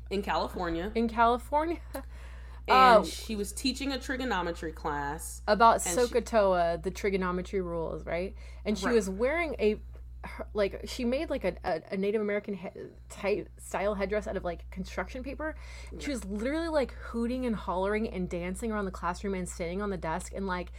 [0.09, 2.03] In California, in California and
[2.67, 3.03] Oh.
[3.03, 5.41] she was teaching a trigonometry class.
[5.47, 8.35] about she- SOHCAHTOA, the trigonometry rules, right?
[8.65, 8.95] And she Right.
[8.95, 9.79] was wearing a
[10.23, 11.55] her, like she made like a,
[11.91, 12.69] a, Native American he-
[13.09, 15.55] type style headdress out of like construction paper.
[15.99, 19.89] She was literally like hooting and hollering and dancing around the classroom and standing on
[19.89, 20.71] the desk and like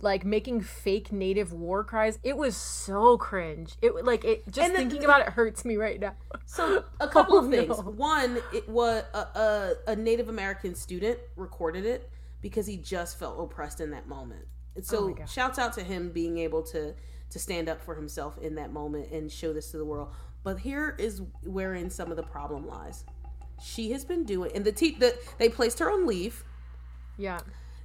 [0.00, 2.18] like making fake native war cries.
[2.22, 3.74] It was so cringe.
[3.80, 6.14] It like it just And the- thinking about it hurts me right now.
[6.46, 7.68] So a couple Oh, of things.
[7.68, 7.76] no.
[7.92, 12.10] One, it was a, a, a Native American student recorded it
[12.42, 14.46] because he just felt oppressed in that moment.
[14.74, 15.32] And Oh so gosh.
[15.32, 16.94] shouts out to him being able to
[17.30, 20.12] to stand up for himself in that moment and show this to the world.
[20.42, 23.04] But here is wherein some of the problem lies.
[23.62, 26.44] She has been doing, and the te- the they placed her on leave.
[27.16, 27.40] Yeah.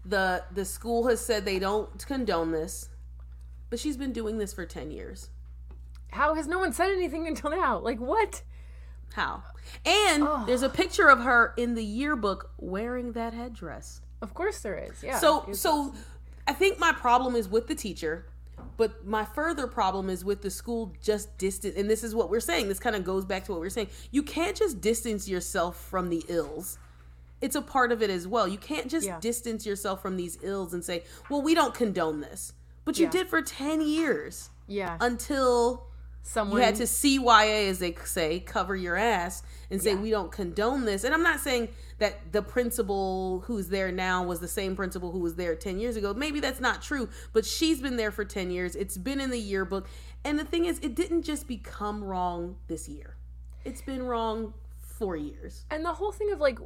[0.06, 2.90] the The school has said they don't condone this,
[3.70, 5.30] but she's been doing this for ten years.
[6.12, 7.78] How has no one said anything until now?
[7.80, 8.42] Like what?
[9.14, 9.44] How?
[9.86, 10.44] And Oh.
[10.46, 14.02] there's a picture of her in the yearbook wearing that headdress.
[14.22, 15.02] Of course there is.
[15.04, 15.20] Yeah.
[15.20, 15.94] So so
[16.48, 18.26] I think my problem is with the teacher,
[18.80, 22.40] but my further problem is with the school just distance and this is what we're
[22.40, 22.70] saying.
[22.70, 23.90] This kind of goes back to what we're saying.
[24.10, 26.78] You can't just distance yourself from the ills.
[27.42, 28.48] It's a part of it as well.
[28.48, 29.20] You can't just Yeah.
[29.20, 32.54] distance yourself from these ills and say, "Well, we don't condone this."
[32.86, 33.12] But you Yeah.
[33.12, 34.96] did for 10 years yeah.
[35.02, 35.89] until
[36.32, 40.00] Someone you had to CYA, as they say, cover your ass and say, Yeah.
[40.00, 41.04] we don't condone this.
[41.04, 45.18] And I'm not saying that the principal who's there now was the same principal who
[45.18, 46.14] was there 10 years ago.
[46.14, 48.76] Maybe that's not true, but she's been there for 10 years.
[48.76, 49.88] It's been in the yearbook.
[50.24, 53.16] And the thing is, it didn't just become wrong this year,
[53.66, 55.66] it's been wrong for years.
[55.72, 56.60] And the whole thing of like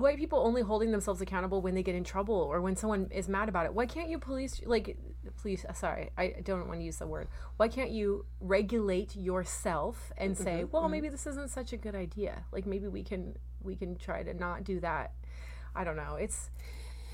[0.00, 3.28] white people only holding themselves accountable when they get in trouble or when someone is
[3.28, 3.74] mad about it.
[3.74, 4.96] Why can't you police like
[5.40, 7.28] police sorry, I don't want to use the word.
[7.56, 11.94] Why can't you regulate yourself and say, Mm-hmm, "Well, maybe this isn't such a good
[11.94, 12.44] idea.
[12.52, 15.12] Like maybe we can we can try to not do that."
[15.74, 16.16] I don't know.
[16.16, 16.50] It's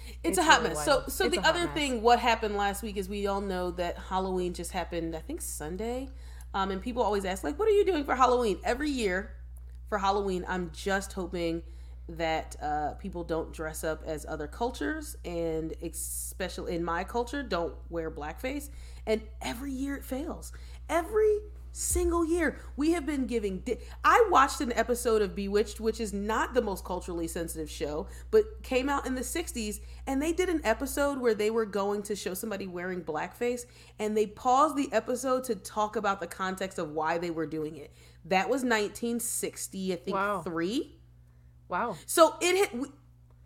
[0.07, 0.85] It's, It's a hot really mess.
[0.85, 1.75] So, so It's the other mess.
[1.75, 5.17] thing, what happened last week is we all know that Halloween just happened.
[5.17, 6.11] I think Sunday,
[6.53, 9.35] um, and people always ask, like, "What are you doing for Halloween?" Every year
[9.89, 11.63] for Halloween, I'm just hoping
[12.09, 17.75] that uh, people don't dress up as other cultures, and especially in my culture, don't
[17.89, 18.69] wear blackface.
[19.07, 20.53] And every year it fails.
[20.89, 21.39] Every
[21.77, 26.13] single year we have been giving di- i watched an episode of bewitched which is
[26.13, 30.49] not the most culturally sensitive show but came out in the 60s and they did
[30.49, 33.63] an episode where they were going to show somebody wearing blackface
[33.99, 37.75] and they paused the episode to talk about the context of why they were doing
[37.77, 37.93] it
[38.25, 40.43] that was 1960 i think Wow.
[40.43, 40.95] 3
[41.69, 41.97] wow.
[42.07, 42.89] so it hit we,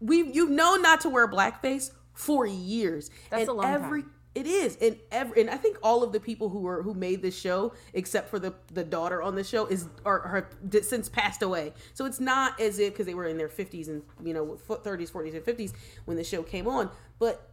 [0.01, 3.11] we you know not to wear blackface for years.
[3.31, 4.13] That's and a long every time.
[4.35, 4.77] it is.
[4.83, 7.73] And every and I think all of the people who were who made this show,
[7.95, 10.51] except for the the daughter on the show, is are, are
[10.83, 11.73] since passed away.
[11.95, 15.11] So it's not as if because they were in their fifties and you know thirties,
[15.11, 15.73] forties, and fifties
[16.07, 16.91] when the show came on,
[17.21, 17.49] but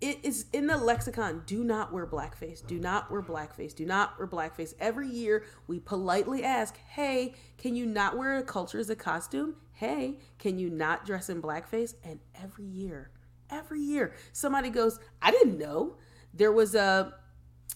[0.00, 4.18] it is in the lexicon do not wear blackface do not wear blackface do not
[4.18, 8.90] wear blackface every year we politely ask hey can you not wear a culture as
[8.90, 13.10] a costume hey can you not dress in blackface and every year
[13.50, 15.96] every year somebody goes i didn't know
[16.34, 17.14] there was a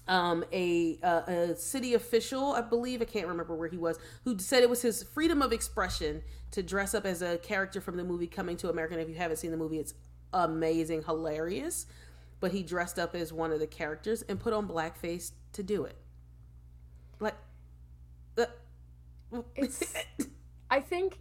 [0.09, 4.37] um, a, a, a city official, I believe, I can't remember where he was, who
[4.39, 8.03] said it was his freedom of expression to dress up as a character from the
[8.03, 8.95] movie Coming to America.
[8.95, 9.95] And if you haven't seen the movie, it's
[10.33, 11.87] amazing, hilarious.
[12.41, 15.85] But he dressed up as one of the characters and put on blackface to do
[15.85, 15.97] it.
[17.19, 17.37] Like,
[18.39, 18.47] uh,
[19.55, 19.95] it's.
[20.71, 21.19] I think,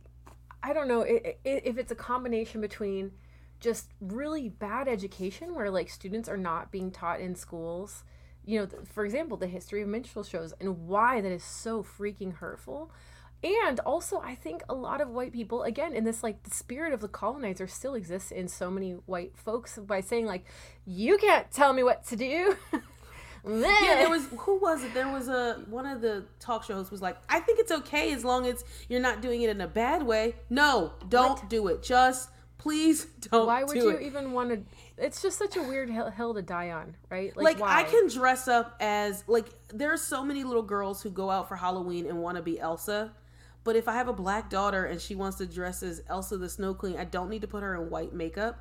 [0.62, 3.12] I don't know it, it, if it's a combination between
[3.60, 8.04] just really bad education where like students are not being taught in schools
[8.50, 12.34] you know, for example, the history of minstrel shows and why that is so freaking
[12.34, 12.92] hurtful.
[13.44, 16.94] And also, I think a lot of white people, again, in this like the spirit
[16.94, 20.46] of the colonizer, still exists in so many white folks by saying like,
[20.86, 22.58] "You can't tell me what to do."
[23.48, 24.94] yeah, there was who was it?
[24.94, 28.26] There was a one of the talk shows was like, "I think it's okay as
[28.26, 31.50] long as you're not doing it in a bad way." No, don't what?
[31.50, 31.82] do it.
[31.82, 33.48] Just please don't.
[33.48, 34.02] Why would do you it.
[34.04, 34.62] even want to?
[34.98, 37.36] It's just such a weird hill, to die on, right?
[37.38, 41.10] Like, like I can dress up as like there are so many little girls who
[41.10, 43.14] go out for Halloween and want to be Elsa.
[43.64, 46.50] But if I have a black daughter and she wants to dress as Elsa the
[46.50, 48.60] Snow Queen, I don't need to put her in white makeup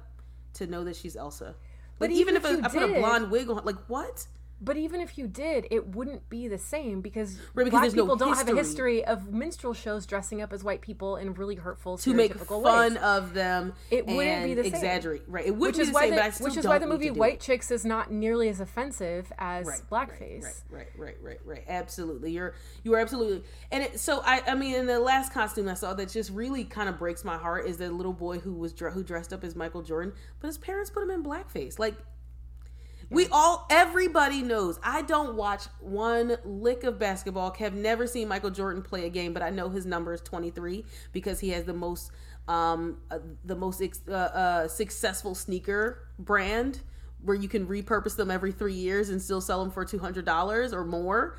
[0.54, 1.44] to know that she's Elsa.
[1.44, 1.54] Like
[1.98, 4.26] but even, even if, if I, I put a blonde wig on, like what?
[4.60, 8.06] But even if you did, it wouldn't be the same because, right, because black people
[8.06, 11.54] no don't have a history of minstrel shows dressing up as white people in really
[11.54, 12.96] hurtful, to make fun ways.
[13.02, 13.72] of them.
[13.90, 14.74] It wouldn't be the same.
[14.74, 15.46] Exaggerate, right?
[15.46, 16.10] It wouldn't which be the same.
[16.14, 17.40] The, which is why the movie White it.
[17.40, 20.42] Chicks is not nearly as offensive as right, blackface.
[20.42, 23.44] Right, right, right, right, right, Absolutely, you're you are absolutely.
[23.70, 26.64] And it, so I, I mean, in the last costume I saw that just really
[26.64, 29.54] kind of breaks my heart is the little boy who was who dressed up as
[29.54, 31.94] Michael Jordan, but his parents put him in blackface, like
[33.10, 34.78] we all, everybody knows.
[34.82, 37.52] I don't watch one lick of basketball.
[37.54, 40.84] Have never seen Michael Jordan play a game, but I know his number is 23
[41.12, 42.10] because he has the most,
[42.48, 46.80] um, uh, the most uh, uh, successful sneaker brand
[47.22, 50.84] where you can repurpose them every three years and still sell them for $200 or
[50.84, 51.36] more.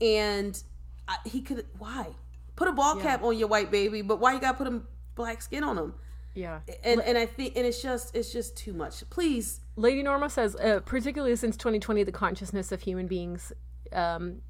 [0.00, 0.60] And
[1.06, 2.08] I, he could, why?
[2.56, 3.02] Put a ball yeah.
[3.02, 4.82] cap on your white baby, but why you gotta put a
[5.14, 5.94] black skin on them?
[6.34, 6.60] Yeah.
[6.84, 9.08] And and I think and it's just it's just too much.
[9.10, 9.60] Please.
[9.76, 13.52] Lady Norma says, uh, particularly since 2020, the consciousness of human beings
[13.92, 14.42] um,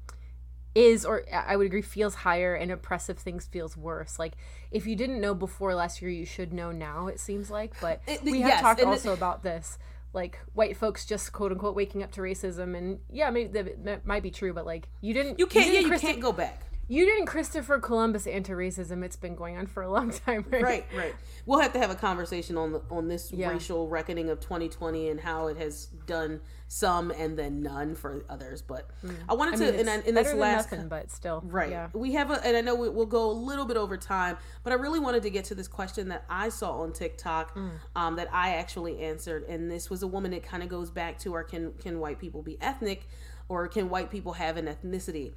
[0.75, 4.19] is, or I would agree, feels higher, and oppressive things feels worse.
[4.19, 4.33] Like
[4.71, 7.07] if you didn't know before last year, you should know now.
[7.07, 9.77] It seems like, but it, we have yes, talked also about this.
[10.13, 14.23] Like white folks just quote unquote waking up to racism, and yeah, maybe that might
[14.23, 15.39] be true, but like you didn't.
[15.39, 15.67] You can't.
[15.67, 16.63] You didn't yeah, you can't go back.
[16.89, 19.03] You didn't Christopher Columbus anti-racism.
[19.03, 20.63] It's been going on for a long time, right?
[20.63, 21.15] Right, right.
[21.45, 23.49] We'll have to have a conversation on the, on this yeah.
[23.49, 28.61] racial reckoning of 2020 and how it has done some and then none for others.
[28.61, 29.15] But mm.
[29.29, 31.69] I wanted I mean, to, in, in this last, nothing, but still, right?
[31.69, 31.89] Yeah.
[31.93, 34.73] We have a, and I know we, will go a little bit over time, but
[34.73, 37.71] I really wanted to get to this question that I saw on TikTok, mm.
[37.95, 41.19] um, that I actually answered, and this was a woman It kind of goes back
[41.19, 43.07] to, our can can white people be ethnic,
[43.47, 45.33] or can white people have an ethnicity?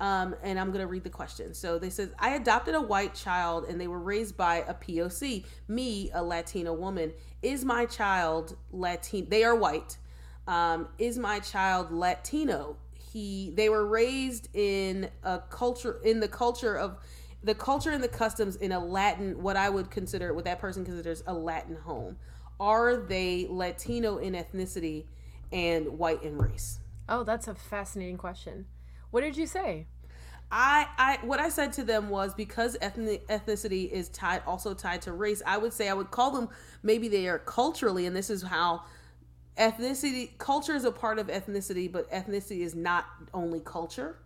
[0.00, 1.54] Um, and I'm going to read the question.
[1.54, 5.44] So they said, I adopted a white child and they were raised by a POC,
[5.66, 7.12] me, a Latina woman.
[7.42, 9.26] Is my child Latino?
[9.28, 9.96] They are white.
[10.46, 12.76] Um, is my child Latino?
[13.12, 16.98] He, they were raised in a culture, in the culture of,
[17.42, 20.84] the culture and the customs in a Latin, what I would consider, what that person
[20.84, 22.18] considers a Latin home.
[22.58, 25.04] Are they Latino in ethnicity
[25.52, 26.80] and white in race?
[27.08, 28.66] Oh, that's a fascinating question.
[29.10, 29.86] What did you say?
[30.50, 35.02] I, I what I said to them was because ethnic ethnicity is tied also tied
[35.02, 35.42] to race.
[35.46, 36.48] I would say I would call them
[36.82, 38.82] maybe they are culturally, and this is how
[39.58, 44.16] ethnicity culture is a part of ethnicity, but ethnicity is not only culture,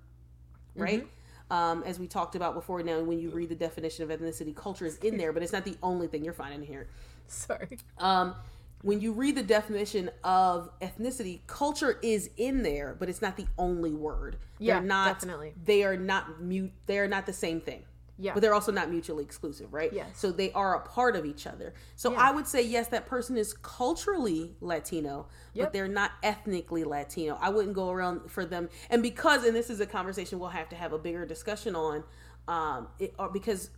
[0.77, 1.01] right?
[1.01, 1.09] Mm-hmm.
[1.51, 2.83] Um, as we talked about before.
[2.83, 5.67] Now, when you read the definition of ethnicity, culture is in there, but it's not
[5.67, 6.89] the only thing you're finding here.
[7.27, 7.79] Sorry.
[7.99, 8.35] Um,
[8.83, 13.47] when you read the definition of ethnicity, culture is in there, but it's not the
[13.57, 14.37] only word.
[14.59, 15.55] Yeah, they're not, definitely.
[15.65, 16.73] They are not mute.
[16.87, 17.85] They are not the same thing.
[18.19, 18.35] Yeah.
[18.35, 19.93] But they're also not mutually exclusive, right?
[19.93, 20.07] Yes.
[20.15, 21.75] So they are a part of each other.
[21.97, 22.19] So yeah.
[22.19, 25.67] I would say yes, that person is culturally Latino, yep.
[25.67, 27.39] but they're not ethnically Latino.
[27.41, 28.69] I wouldn't go around for them.
[28.91, 32.05] And because, and this is a conversation we'll have to have a bigger discussion on,
[32.49, 33.71] um, it, or because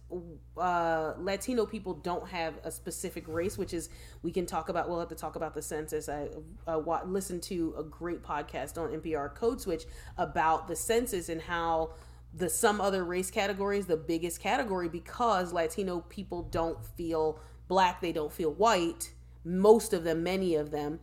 [0.57, 3.91] uh, Latino people don't have a specific race, which is
[4.23, 4.89] we can talk about.
[4.89, 6.09] We'll have to talk about the census.
[6.09, 6.29] I
[6.67, 9.85] uh, listened to a great podcast on NPR Code Switch
[10.17, 11.91] about the census and how
[12.33, 17.39] the some other race categories the biggest category because Latino people don't feel
[17.69, 19.13] black, they don't feel white.
[19.45, 21.01] Most of them, many of them,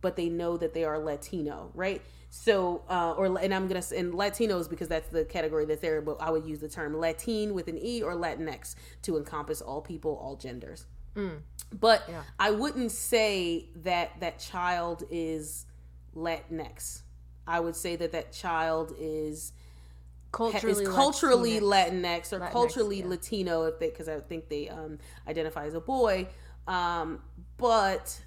[0.00, 2.00] but they know that they are Latino, right?
[2.34, 6.16] So, uh, or and I'm gonna and Latinos because that's the category that's there, but
[6.18, 10.16] I would use the term Latin with an e or Latinx to encompass all people,
[10.16, 10.86] all genders.
[11.14, 11.40] Mm.
[11.78, 12.22] But yeah.
[12.38, 15.66] I wouldn't say that that child is
[16.16, 17.02] Latinx.
[17.46, 19.52] I would say that that child is
[20.32, 23.08] culturally is culturally Latinx, or Latinx, culturally yeah.
[23.08, 26.28] Latino if they because I think they um, identify as a boy.
[26.66, 27.20] Um,
[27.58, 28.18] but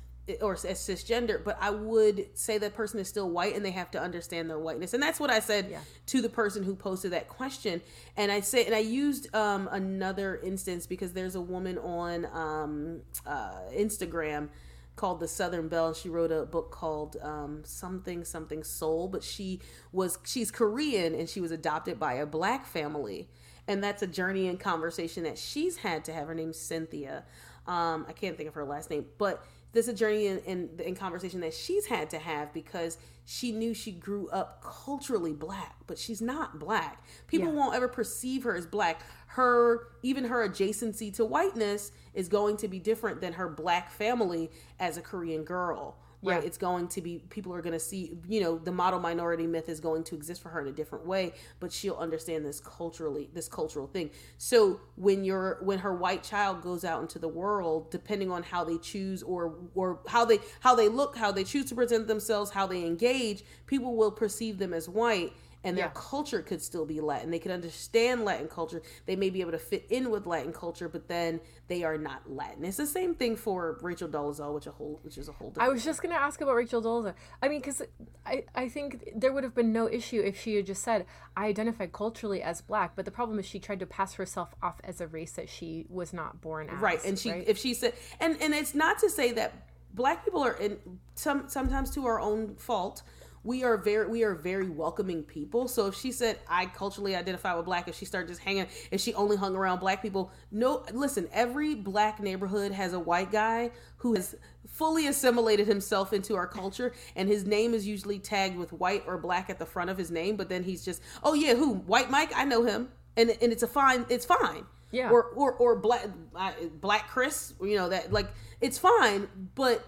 [0.42, 3.92] or as cisgender, but I would say that person is still white and they have
[3.92, 4.94] to understand their whiteness.
[4.94, 5.80] And that's what I said yeah.
[6.08, 7.82] to the person who posted that question.
[8.18, 13.02] And I say, and I used um, another instance because there's a woman on um,
[13.28, 14.50] uh, Instagram
[14.96, 15.94] called the Southern Belle.
[15.94, 19.60] She wrote a book called um, something something soul, but she
[19.92, 23.30] was she's Korean and she was adopted by a black family.
[23.68, 26.28] And that's a journey and conversation that she's had to have.
[26.28, 27.26] Her name's Cynthia.
[27.68, 29.44] Um, I can't think of her last name, but
[29.76, 33.52] this is a journey in, in, in conversation that she's had to have because she
[33.52, 37.04] knew she grew up culturally black, but she's not black.
[37.28, 37.56] People yeah.
[37.56, 39.02] won't ever perceive her as black.
[39.28, 44.50] Her even her adjacency to whiteness is going to be different than her black family
[44.80, 46.42] as a Korean girl right?
[46.42, 46.48] Yeah.
[46.48, 49.70] It's going to be people are going to see, you know, the model minority myth
[49.70, 53.30] is going to exist for her in a different way, but she'll understand this culturally,
[53.34, 54.10] this cultural thing.
[54.38, 58.64] So when you're when her white child goes out into the world, depending on how
[58.64, 62.52] they choose or or how they how they look, how they choose to present themselves,
[62.52, 65.34] how they engage, people will perceive them as white
[65.66, 65.91] and their yeah.
[65.93, 67.32] culture could still be Latin.
[67.32, 68.82] They could understand Latin culture.
[69.05, 72.30] They may be able to fit in with Latin culture, but then they are not
[72.32, 72.63] Latin.
[72.63, 75.51] It's the same thing for Rachel Dolezal, which a whole which is a whole.
[75.51, 77.16] Thing I was just gonna ask about Rachel Dolezal.
[77.41, 77.82] I mean, because
[78.26, 81.05] I I think there would have been no issue if she had just said
[81.36, 84.80] I identify culturally as black, but the problem is she tried to pass herself off
[84.84, 86.80] as a race that she was not born as.
[86.80, 87.43] Right, and she right?
[87.47, 90.78] if she said and and it's not to say that black people are in
[91.16, 93.01] some sometimes to our own fault
[93.46, 95.68] we are very we are very welcoming people.
[95.68, 99.00] So if she said I culturally identify with black, if she started just hanging, if
[99.00, 103.70] she only hung around black people, no, listen, every black neighborhood has a white guy
[103.98, 104.36] who has
[104.68, 109.18] fully assimilated himself into our culture, and his name is usually tagged with white or
[109.18, 110.36] black at the front of his name.
[110.36, 112.32] But then he's just, oh yeah, who white Mike?
[112.36, 114.66] I know him, and and it's a fine, it's fine.
[114.91, 115.12] Yeah.
[115.12, 118.28] Or or or black uh, black Chris, you know that like
[118.60, 119.86] it's fine, but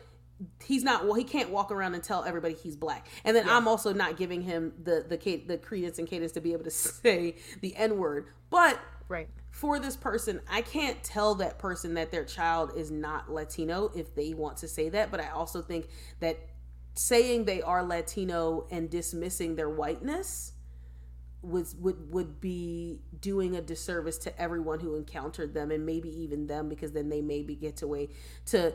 [0.63, 3.07] he's not well he can't walk around and tell everybody he's black.
[3.23, 3.57] And then yeah.
[3.57, 6.71] i'm also not giving him the the the credence and cadence to be able to
[6.71, 8.27] say the n word.
[8.49, 8.79] But
[9.09, 9.27] right.
[9.51, 14.15] for this person i can't tell that person that their child is not latino if
[14.15, 15.11] they want to say that.
[15.11, 15.87] But i also think
[16.19, 16.37] that
[16.95, 20.53] saying they are latino and dismissing their whiteness
[21.41, 26.47] was would would be doing a disservice to everyone who encountered them and maybe even
[26.47, 28.09] them because then they maybe get away
[28.45, 28.73] to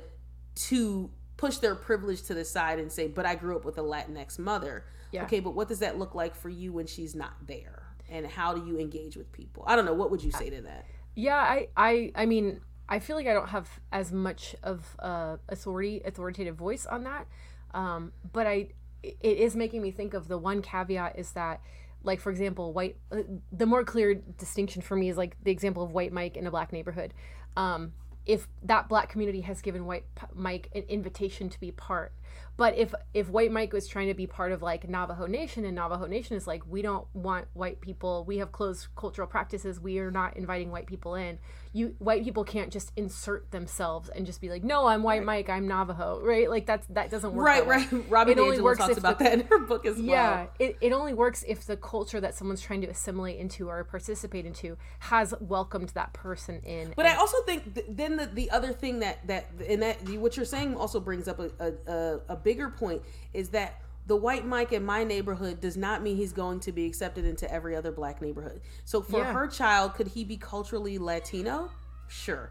[0.54, 3.82] to push their privilege to the side and say, but I grew up with a
[3.82, 4.84] Latinx mother.
[5.10, 5.24] Yeah.
[5.24, 7.82] Okay, but what does that look like for you when she's not there?
[8.08, 9.64] And how do you engage with people?
[9.66, 9.94] I don't know.
[9.94, 10.86] What would you say to that?
[11.14, 15.36] Yeah, I, I, I mean, I feel like I don't have as much of uh,
[15.48, 17.26] authority, authoritative voice on that.
[17.74, 18.68] Um, but I,
[19.02, 21.60] it is making me think of the one caveat is that,
[22.02, 22.96] like for example, white.
[23.10, 26.46] Uh, the more clear distinction for me is like the example of white Mike in
[26.46, 27.14] a black neighborhood.
[27.56, 27.92] Um,
[28.26, 30.04] if that black community has given white
[30.34, 32.12] mike an invitation to be part.
[32.56, 35.74] But if if white mike was trying to be part of like navajo nation and
[35.74, 39.98] navajo nation is like we don't want white people we have closed cultural practices we
[39.98, 41.38] are not inviting white people in
[41.72, 45.46] you white people can't just insert themselves and just be like no i'm white right.
[45.46, 46.50] mike i'm navajo right?
[46.50, 47.88] Like that's that doesn't work right right.
[48.10, 50.04] Robin only works talks about the, that in her book as well.
[50.04, 53.82] yeah it, it only works if the culture that someone's trying to assimilate into or
[53.84, 58.50] participate into has welcomed that person in but i also think th- then the, the
[58.50, 62.36] other thing that that and that what you're saying also brings up a, a, a
[62.36, 63.02] bigger point
[63.32, 66.86] is that the white Mike in my neighborhood does not mean he's going to be
[66.86, 68.60] accepted into every other black neighborhood.
[68.84, 69.32] So for yeah.
[69.32, 71.70] her child, could he be culturally Latino?
[72.08, 72.50] Sure.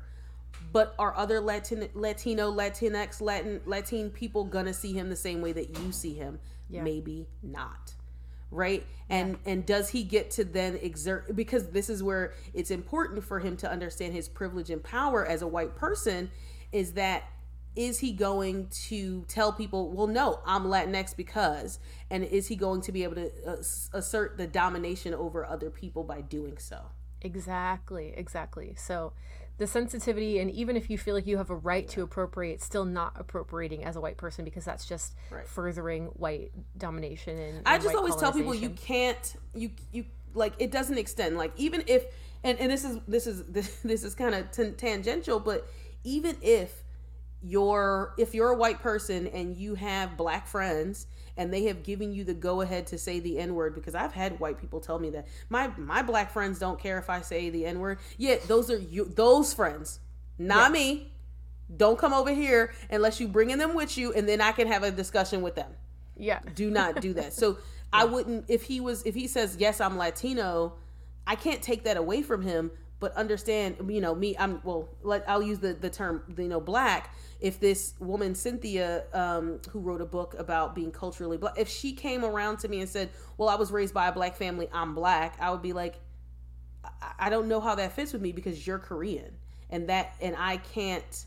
[0.72, 5.52] But are other Latin, Latino, Latinx, Latin, Latin people gonna see him the same way
[5.52, 6.40] that you see him?
[6.70, 6.84] Yeah.
[6.84, 7.94] Maybe not.
[8.50, 8.86] Right?
[9.10, 9.52] And yeah.
[9.52, 13.58] and does he get to then exert because this is where it's important for him
[13.58, 16.32] to understand his privilege and power as a white person
[16.72, 17.24] is that
[17.76, 22.82] is he going to tell people, well, no, I'm Latinx because, and is he going
[22.82, 23.56] to be able to uh,
[23.94, 26.82] assert the domination over other people by doing so?
[27.22, 28.74] Exactly, exactly.
[28.76, 29.14] So
[29.58, 31.92] the sensitivity, and even if you feel like you have a right yeah.
[31.92, 35.48] to appropriate, still not appropriating as a white person because that's just right.
[35.48, 37.38] furthering white domination.
[37.38, 41.38] And, and I just always tell people you can't, you, you, like, it doesn't extend.
[41.38, 42.06] Like, even if,
[42.44, 45.68] and, and this is, this is, this, this is kind of t- tangential, but
[46.04, 46.84] even if
[47.44, 52.14] you're if you're a white person and you have black friends and they have given
[52.14, 55.00] you the go ahead to say the n word because I've had white people tell
[55.00, 58.00] me that my my black friends don't care if I say the n word.
[58.18, 60.00] Yeah, those are you those friends,
[60.38, 60.74] not yeah.
[60.74, 61.08] me.
[61.76, 64.84] Don't come over here unless you bringing them with you, and then I can have
[64.84, 65.72] a discussion with them.
[66.18, 67.34] Yeah, do not do that.
[67.34, 67.58] So
[67.94, 70.74] I wouldn't if he was if he says yes I'm Latino,
[71.26, 72.72] I can't take that away from him.
[73.02, 74.38] But understand, you know, me.
[74.38, 74.88] I'm well.
[75.04, 79.80] Let I'll use the the term, you know, black if this woman Cynthia, um, who
[79.80, 83.10] wrote a book about being culturally black, if she came around to me and said,
[83.38, 85.96] "Well, I was raised by a black family, I'm black," I would be like,
[86.84, 89.34] I, I don't know how that fits with me because you're Korean,
[89.72, 91.26] and that, and I can't.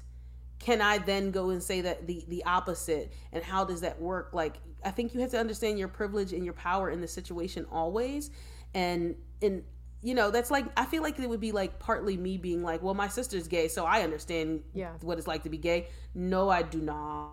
[0.61, 3.13] Can I then go and say that the the opposite?
[3.33, 4.31] And how does that work?
[4.33, 4.55] Like,
[4.85, 8.31] I think you have to understand your privilege and your power in the situation always,
[8.73, 9.65] and and
[10.05, 12.83] you know, that's like I feel like it would be like partly me being like,
[12.83, 14.91] well, my sister's gay, so I understand yeah.
[15.01, 15.89] what it's like to be gay.
[16.15, 17.33] No, I do not.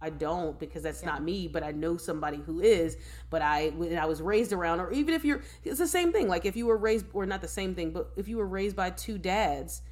[0.00, 1.10] I don't because that's yeah.
[1.10, 2.96] not me, but I know somebody who is.
[3.28, 6.26] But I when I was raised around, or even if you're, it's the same thing.
[6.26, 8.76] Like if you were raised, or not the same thing, but if you were raised
[8.76, 9.82] by two dads,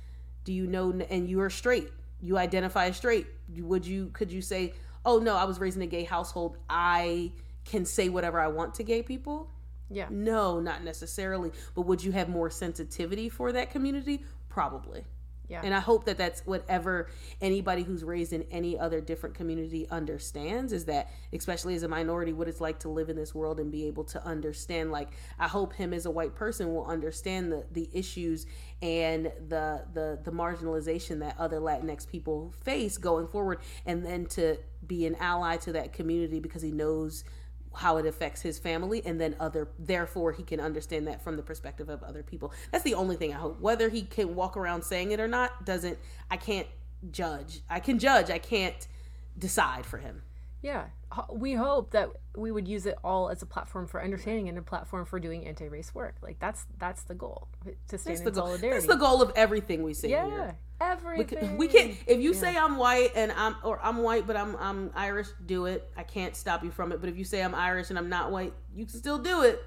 [0.45, 0.93] do you know?
[1.11, 1.91] And you are straight,
[2.23, 3.27] you identify as straight.
[3.55, 4.09] Would you?
[4.15, 4.73] Could you say,
[5.05, 6.57] oh no, I was raised in a gay household.
[6.71, 7.33] I
[7.67, 9.51] can say whatever I want to gay people.
[9.93, 10.07] Yeah.
[10.11, 11.53] No, not necessarily.
[11.75, 14.25] But would you have more sensitivity for that community?
[14.49, 15.05] Probably.
[15.49, 15.61] Yeah.
[15.63, 17.11] And I hope that that's whatever
[17.43, 22.33] anybody who's raised in any other different community understands is that, especially as a minority,
[22.33, 24.91] what it's like to live in this world and be able to understand.
[24.93, 28.47] Like, I hope him as a white person will understand the, the issues
[28.81, 34.57] and the, the the marginalization that other Latinx people face going forward, and then to
[34.87, 37.25] be an ally to that community because he knows
[37.75, 41.43] how it affects his family and then other therefore he can understand that from the
[41.43, 42.53] perspective of other people.
[42.71, 43.61] That's the only thing i hope.
[43.61, 45.99] Whether he can walk around saying it or not doesn't
[46.31, 46.67] i can't
[47.11, 47.61] judge.
[47.69, 48.31] I can judge.
[48.31, 48.87] I can't
[49.39, 50.23] decide for him.
[50.63, 50.85] Yeah.
[51.31, 54.63] We hope that we would use it all as a platform for understanding and a
[54.63, 56.15] platform for doing anti-race work.
[56.23, 57.49] Like that's that's the goal
[57.89, 58.47] to stand that's in the goal.
[58.47, 58.87] solidarity.
[58.87, 60.27] that's the goal of everything we say yeah.
[60.27, 60.57] here.
[60.83, 62.41] Everything we, can, not if you yeah.
[62.41, 66.03] say i'm white and i'm or i'm white but i'm i'm irish do it i
[66.03, 68.53] can't stop you from it but if you say i'm irish and i'm not white
[68.75, 69.63] you can still do it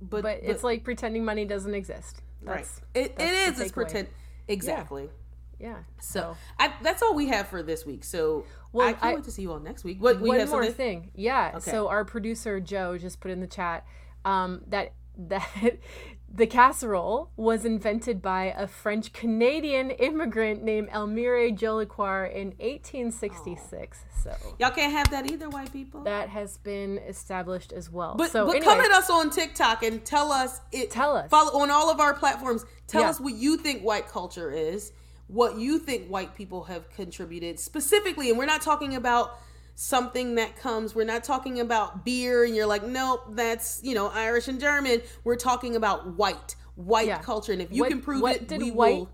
[0.00, 3.72] but but, but it's like pretending money doesn't exist that's, right it, it is it's
[3.72, 4.08] pretend
[4.48, 5.10] exactly yeah.
[5.58, 5.78] Yeah.
[6.00, 8.04] So, so I, that's all we have for this week.
[8.04, 10.00] So well, I can't I, wait to see you all next week.
[10.00, 10.72] What one more something?
[10.72, 11.10] thing?
[11.14, 11.52] Yeah.
[11.56, 11.70] Okay.
[11.70, 13.84] So our producer Joe just put in the chat
[14.24, 14.92] um, that
[15.28, 15.78] that
[16.32, 23.98] the casserole was invented by a French Canadian immigrant named Elmire Jolicoeur in 1866.
[24.04, 24.20] Oh.
[24.22, 26.02] So y'all can't have that either, white people.
[26.02, 28.14] That has been established as well.
[28.16, 30.90] But, so but anyway, come at us on TikTok and tell us it.
[30.90, 32.66] Tell us follow on all of our platforms.
[32.86, 33.10] Tell yeah.
[33.10, 34.92] us what you think white culture is
[35.28, 39.38] what you think white people have contributed specifically and we're not talking about
[39.80, 44.08] something that comes we're not talking about beer and you're like nope that's you know
[44.08, 47.18] irish and german we're talking about white white yeah.
[47.18, 49.08] culture and if you what, can prove what it did we white will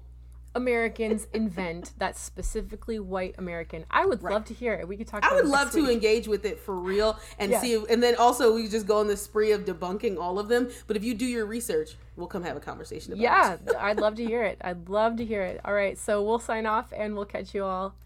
[0.54, 3.84] Americans invent that's specifically white American?
[3.90, 4.32] I would right.
[4.32, 4.86] love to hear it.
[4.86, 5.24] We could talk.
[5.24, 7.60] I would love to engage with it for real and yeah.
[7.60, 10.46] see, if, and then also we just go on the spree of debunking all of
[10.46, 10.70] them.
[10.86, 13.60] But if you do your research, we'll come have a conversation about yeah, it.
[13.72, 14.58] Yeah, I'd love to hear it.
[14.60, 15.60] I'd love to hear it.
[15.64, 17.96] All right, so we'll sign off and we'll catch you all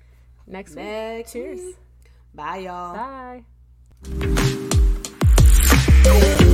[0.46, 1.44] next, next week.
[1.44, 1.74] Cheers.
[2.38, 2.94] Bye, y'all.
[6.04, 6.44] Bye.